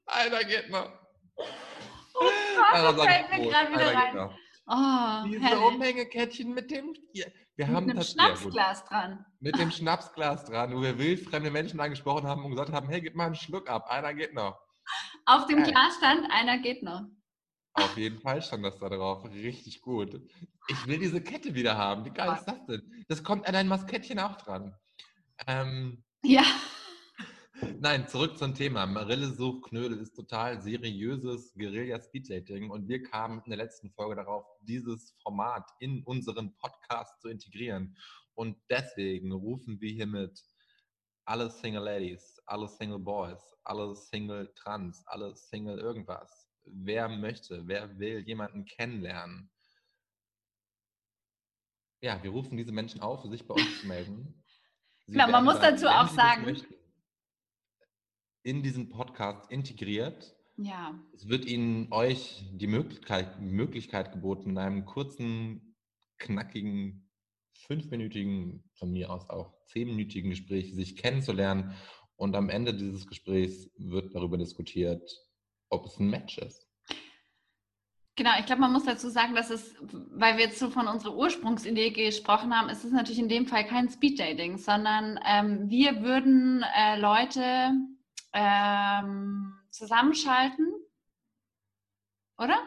[0.06, 0.88] einer geht noch.
[1.36, 1.44] Oh
[2.72, 4.16] Einer Gott, das fällt mir gerade wieder rein.
[4.16, 4.34] noch.
[4.66, 5.64] Oh, Diese herrlich.
[5.66, 8.38] Umhängekettchen mit dem, wir Mit haben das ja, gut.
[8.40, 9.24] Schnapsglas dran.
[9.40, 13.14] mit dem Schnapsglas dran, wo wir wildfremde Menschen angesprochen haben und gesagt haben, hey, gib
[13.14, 14.58] mal einen Schluck ab, einer geht noch.
[15.26, 15.72] Auf dem Geil.
[15.72, 17.02] Glas stand, einer geht noch.
[17.82, 19.24] Auf jeden Fall stand das da drauf.
[19.24, 20.20] Richtig gut.
[20.68, 22.04] Ich will diese Kette wieder haben.
[22.04, 23.04] Wie geil ist das denn?
[23.08, 24.74] Das kommt an ein Maskettchen auch dran.
[25.46, 26.44] Ähm, Ja,
[27.80, 28.86] nein, zurück zum Thema.
[28.86, 34.44] Marille sucht Knödel ist total seriöses Guerilla-Speeddating und wir kamen in der letzten Folge darauf,
[34.62, 37.96] dieses Format in unseren Podcast zu integrieren.
[38.34, 40.40] Und deswegen rufen wir hiermit
[41.24, 46.47] alle Single Ladies, alle Single Boys, alle Single Trans, alle Single irgendwas.
[46.72, 49.50] Wer möchte, wer will jemanden kennenlernen?
[52.00, 54.44] Ja, wir rufen diese Menschen auf, sich bei uns zu melden.
[55.06, 56.74] Sie Klar, man muss dazu auch sagen- möchten,
[58.44, 60.34] in diesen Podcast integriert.
[60.56, 60.98] ja.
[61.14, 65.76] Es wird Ihnen euch die Möglichkeit, Möglichkeit geboten, in einem kurzen,
[66.18, 67.08] knackigen,
[67.66, 71.74] fünfminütigen, von mir aus auch zehnminütigen Gespräch sich kennenzulernen.
[72.16, 75.02] Und am Ende dieses Gesprächs wird darüber diskutiert,
[75.70, 76.68] ob es ein Match ist.
[78.18, 81.14] Genau, ich glaube, man muss dazu sagen, dass es, weil wir jetzt so von unserer
[81.14, 86.64] Ursprungsidee gesprochen haben, ist es natürlich in dem Fall kein Speeddating, sondern ähm, wir würden
[86.76, 87.74] äh, Leute
[88.32, 90.66] ähm, zusammenschalten,
[92.38, 92.58] oder?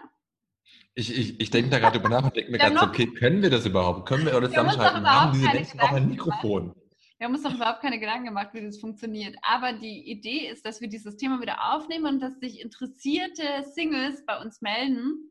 [0.93, 3.07] Ich, ich, ich denke da gerade drüber nach und denke mir haben gerade so, okay,
[3.07, 4.07] können wir das überhaupt?
[4.07, 4.95] Können wir das Wir haben zusammenschalten?
[4.95, 6.07] Haben überhaupt diese Menschen auch ein.
[6.07, 6.75] Mikrofon?
[7.21, 9.37] Wir haben uns doch überhaupt keine Gedanken gemacht, wie das funktioniert.
[9.43, 14.25] Aber die Idee ist, dass wir dieses Thema wieder aufnehmen und dass sich interessierte Singles
[14.25, 15.29] bei uns melden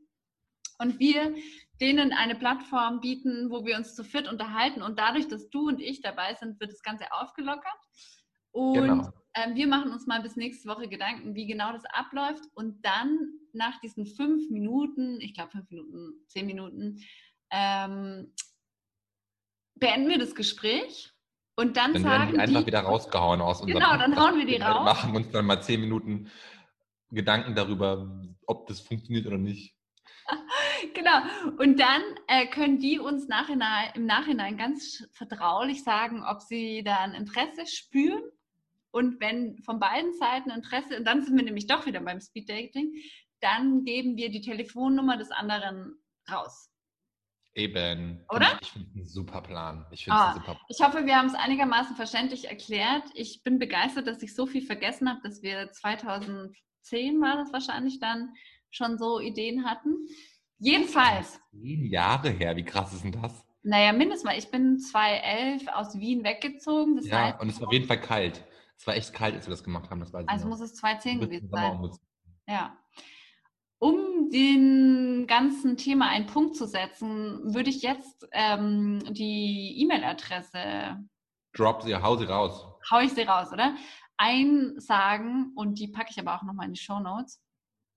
[0.78, 1.34] und wir
[1.80, 4.82] denen eine Plattform bieten, wo wir uns zu fit unterhalten.
[4.82, 7.80] Und dadurch, dass du und ich dabei sind, wird das Ganze aufgelockert.
[8.53, 9.11] Und Genau.
[9.34, 12.45] ähm, wir machen uns mal bis nächste Woche Gedanken, wie genau das abläuft.
[12.55, 17.01] Und dann nach diesen fünf Minuten, ich glaube fünf Minuten, zehn Minuten,
[17.51, 18.32] ähm,
[19.74, 21.12] beenden wir das Gespräch.
[21.61, 24.38] Und dann Dann werden sagen die einfach die, wieder rausgehauen aus unserem Genau, dann hauen
[24.38, 24.82] wir die raus.
[24.82, 26.30] machen uns dann mal zehn Minuten
[27.11, 28.11] Gedanken darüber,
[28.46, 29.74] ob das funktioniert oder nicht.
[30.94, 31.18] Genau.
[31.58, 37.00] Und dann äh, können die uns nachhinein, im Nachhinein ganz vertraulich sagen, ob sie da
[37.00, 38.22] ein Interesse spüren.
[38.90, 42.94] Und wenn von beiden Seiten Interesse, und dann sind wir nämlich doch wieder beim Speeddating,
[43.40, 45.98] dann geben wir die Telefonnummer des anderen
[46.32, 46.70] raus.
[47.55, 48.24] Eben.
[48.30, 48.59] Oder?
[48.61, 49.86] Ich finde es ein super Plan.
[49.90, 50.28] Ich es Ah.
[50.28, 50.66] ein super Plan.
[50.68, 53.05] Ich hoffe, wir haben es einigermaßen verständlich erklärt.
[53.14, 57.98] Ich bin begeistert, dass ich so viel vergessen habe, dass wir 2010 war das wahrscheinlich
[58.01, 58.32] dann
[58.70, 59.96] schon so Ideen hatten.
[60.59, 63.44] Jedenfalls, Zehn Jahre her, wie krass ist denn das?
[63.62, 66.96] naja, mindestens mal, ich bin 2011 aus Wien weggezogen.
[66.96, 68.44] Das Ja, heißt, und es war auf jeden Fall kalt.
[68.78, 70.01] Es war echt kalt, als wir das gemacht haben.
[70.01, 71.90] Das also muss es 2010 Du bist gewesen sein.
[72.48, 72.76] Ja.
[73.81, 80.99] Um dem ganzen Thema einen Punkt zu setzen, würde ich jetzt ähm, die E-Mail-Adresse
[81.55, 82.64] Drop sie, hau sie raus.
[82.91, 83.74] hau ich sie raus, oder?
[84.18, 87.43] Einsagen und die packe ich aber auch nochmal in die Shownotes.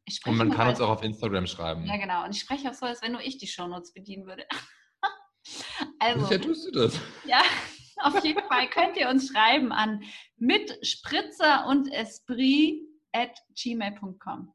[0.06, 1.86] Ich spreche Und man kann bei- uns auch auf Instagram schreiben.
[1.86, 2.24] Ja, genau.
[2.24, 4.46] Und ich spreche auch so, als wenn nur ich die Shownotes bedienen würde.
[6.00, 7.00] also, Sicher tust du das.
[7.26, 7.42] ja,
[8.02, 10.02] auf jeden Fall könnt ihr uns schreiben an
[10.38, 12.82] mit Spritzer und Esprit
[13.12, 14.54] at gmail.com.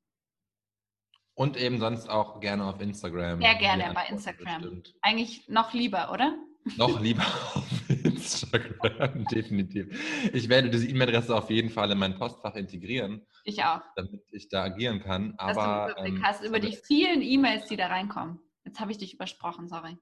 [1.39, 3.41] Und eben sonst auch gerne auf Instagram.
[3.41, 4.61] Sehr gerne bei Instagram.
[4.61, 4.95] bestimmt.
[5.03, 6.37] Eigentlich noch lieber, oder?
[6.77, 9.87] Noch lieber auf Instagram, definitiv.
[10.35, 13.81] Ich werde diese E-Mail-Adresse auf jeden Fall in mein Postfach integrieren, Ich auch.
[13.95, 15.37] damit ich da agieren kann.
[15.39, 18.41] Dass Aber du einen Überblick ähm, hast über die vielen E-Mails, die da reinkommen.
[18.65, 19.97] Jetzt habe ich dich übersprochen, sorry.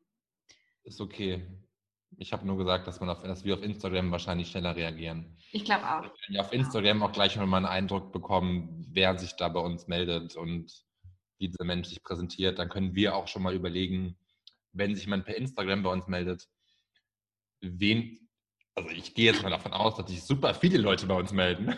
[0.84, 1.47] ist okay.
[2.16, 5.37] Ich habe nur gesagt, dass, man auf, dass wir auf Instagram wahrscheinlich schneller reagieren.
[5.53, 6.03] Ich glaube auch.
[6.03, 9.61] Wir können ja auf Instagram auch gleich mal einen Eindruck bekommen, wer sich da bei
[9.61, 10.86] uns meldet und
[11.39, 12.59] wie dieser Mensch sich präsentiert.
[12.59, 14.16] Dann können wir auch schon mal überlegen,
[14.72, 16.47] wenn sich jemand per Instagram bei uns meldet,
[17.61, 18.28] wen,
[18.74, 21.74] also ich gehe jetzt mal davon aus, dass sich super viele Leute bei uns melden,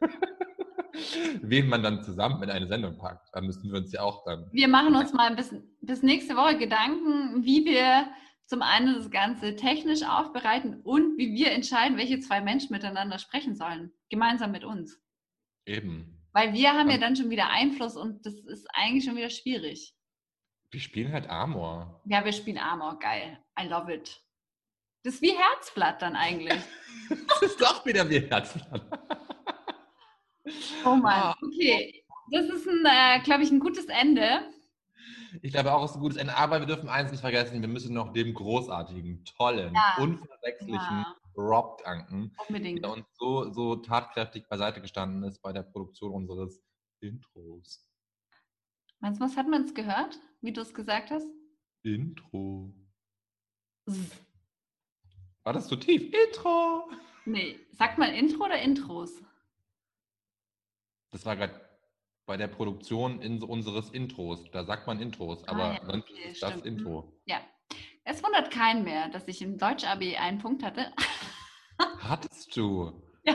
[1.42, 3.28] wen man dann zusammen in eine Sendung packt.
[3.32, 4.48] Da müssen wir uns ja auch dann.
[4.52, 8.08] Wir machen uns mal bis, bis nächste Woche Gedanken, wie wir
[8.46, 13.56] zum einen das Ganze technisch aufbereiten und wie wir entscheiden, welche zwei Menschen miteinander sprechen
[13.56, 13.92] sollen.
[14.08, 15.00] Gemeinsam mit uns.
[15.64, 16.15] Eben.
[16.36, 17.00] Weil wir haben ja Ja.
[17.00, 19.94] dann schon wieder Einfluss und das ist eigentlich schon wieder schwierig.
[20.70, 22.02] Wir spielen halt Amor.
[22.04, 23.42] Ja, wir spielen Amor, geil.
[23.58, 24.22] I love it.
[25.02, 26.60] Das ist wie Herzblatt dann eigentlich.
[27.28, 28.82] Das ist doch wieder wie Herzland.
[30.84, 31.04] Oh Mann.
[31.22, 31.36] Ah.
[31.42, 34.40] Okay, das ist, ein, äh, glaube ich, ein gutes Ende.
[35.40, 36.36] Ich glaube auch, es ist ein gutes Ende.
[36.36, 40.02] Aber wir dürfen eins nicht vergessen: Wir müssen noch dem großartigen, tollen, Ja.
[40.02, 42.82] unverwechsellichen Ja, Rob danken, unbedingt.
[42.82, 46.62] der uns so, so tatkräftig beiseite gestanden ist bei der Produktion unseres
[47.00, 47.86] Intros.
[49.00, 51.26] Meinst du, was hat man es gehört, wie du es gesagt hast?
[51.82, 52.74] Intro.
[55.44, 56.12] War das zu tief?
[56.12, 56.90] Intro!
[57.24, 59.22] Nee, sagt man Intro oder Intros?
[61.10, 61.60] Das war gerade
[62.26, 64.50] bei der Produktion in, unseres Intros.
[64.50, 66.60] Da sagt man Intros, aber Ah ja, sonst okay, ist das.
[66.62, 67.20] Intro.
[67.26, 67.40] Ja.
[68.08, 70.92] Es wundert keinen mehr, dass ich im Deutsch-AB einen Punkt hatte.
[71.98, 73.02] Hattest du?
[73.24, 73.34] Ja.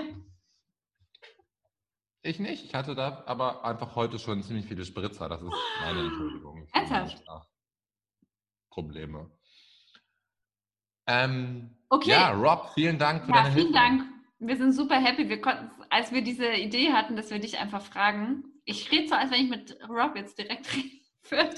[2.21, 2.63] Ich nicht.
[2.65, 5.27] Ich hatte da aber einfach heute schon ziemlich viele Spritzer.
[5.27, 5.51] Das ist
[5.81, 6.67] meine Entschuldigung.
[6.71, 7.21] Ernsthaft?
[8.69, 9.29] Probleme.
[11.07, 12.11] Ähm, Okay.
[12.11, 13.79] Ja, Rob, vielen Dank für Ja, deine vielen Hilfe.
[13.79, 14.03] Dank.
[14.39, 15.27] Wir sind super happy.
[15.27, 18.45] Wir konnten, als wir diese Idee hatten, dass wir dich einfach fragen.
[18.63, 21.55] Ich rede so, als wenn ich mit Rob jetzt direkt reden würde.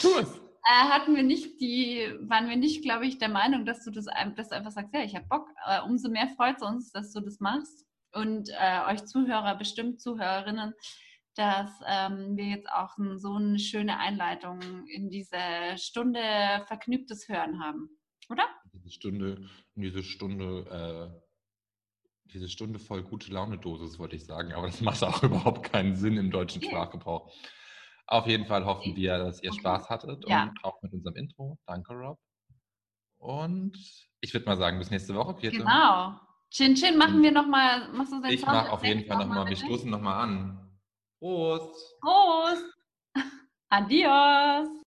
[0.00, 0.40] Tu es.
[0.68, 4.08] Äh, hatten wir nicht die, waren wir nicht, glaube ich, der Meinung, dass du das
[4.08, 5.48] ein- dass du einfach sagst, ja, ich habe Bock.
[5.66, 7.86] Äh, umso mehr freut es uns, dass du das machst.
[8.12, 10.74] Und äh, euch Zuhörer, bestimmt Zuhörerinnen,
[11.36, 15.38] dass ähm, wir jetzt auch n- so eine schöne Einleitung in diese
[15.76, 16.20] Stunde
[16.66, 17.90] vergnügtes Hören haben.
[18.30, 18.48] Oder?
[18.72, 24.66] Diese Stunde, diese Stunde, äh, diese Stunde voll gute Laune Dosis, wollte ich sagen, aber
[24.66, 26.68] das macht auch überhaupt keinen Sinn im deutschen Nee.
[26.68, 27.32] Sprachgebrauch.
[28.08, 29.60] Auf jeden Fall hoffen wir, dass ihr Okay.
[29.60, 30.44] Spaß hattet Ja.
[30.44, 31.58] und auch mit unserem Intro.
[31.66, 32.18] Danke, Rob.
[33.18, 33.76] Und
[34.20, 35.58] ich würde mal sagen, bis nächste Woche, vierte.
[35.58, 36.20] Genau.
[36.50, 37.88] Chin Chin machen wir nochmal.
[37.92, 39.64] Machst du Ich mache auf jeden Fall nochmal, wir bitte?
[39.66, 40.78] stoßen nochmal an.
[41.18, 41.98] Prost!
[42.00, 42.64] Prost!
[43.70, 44.68] Adios!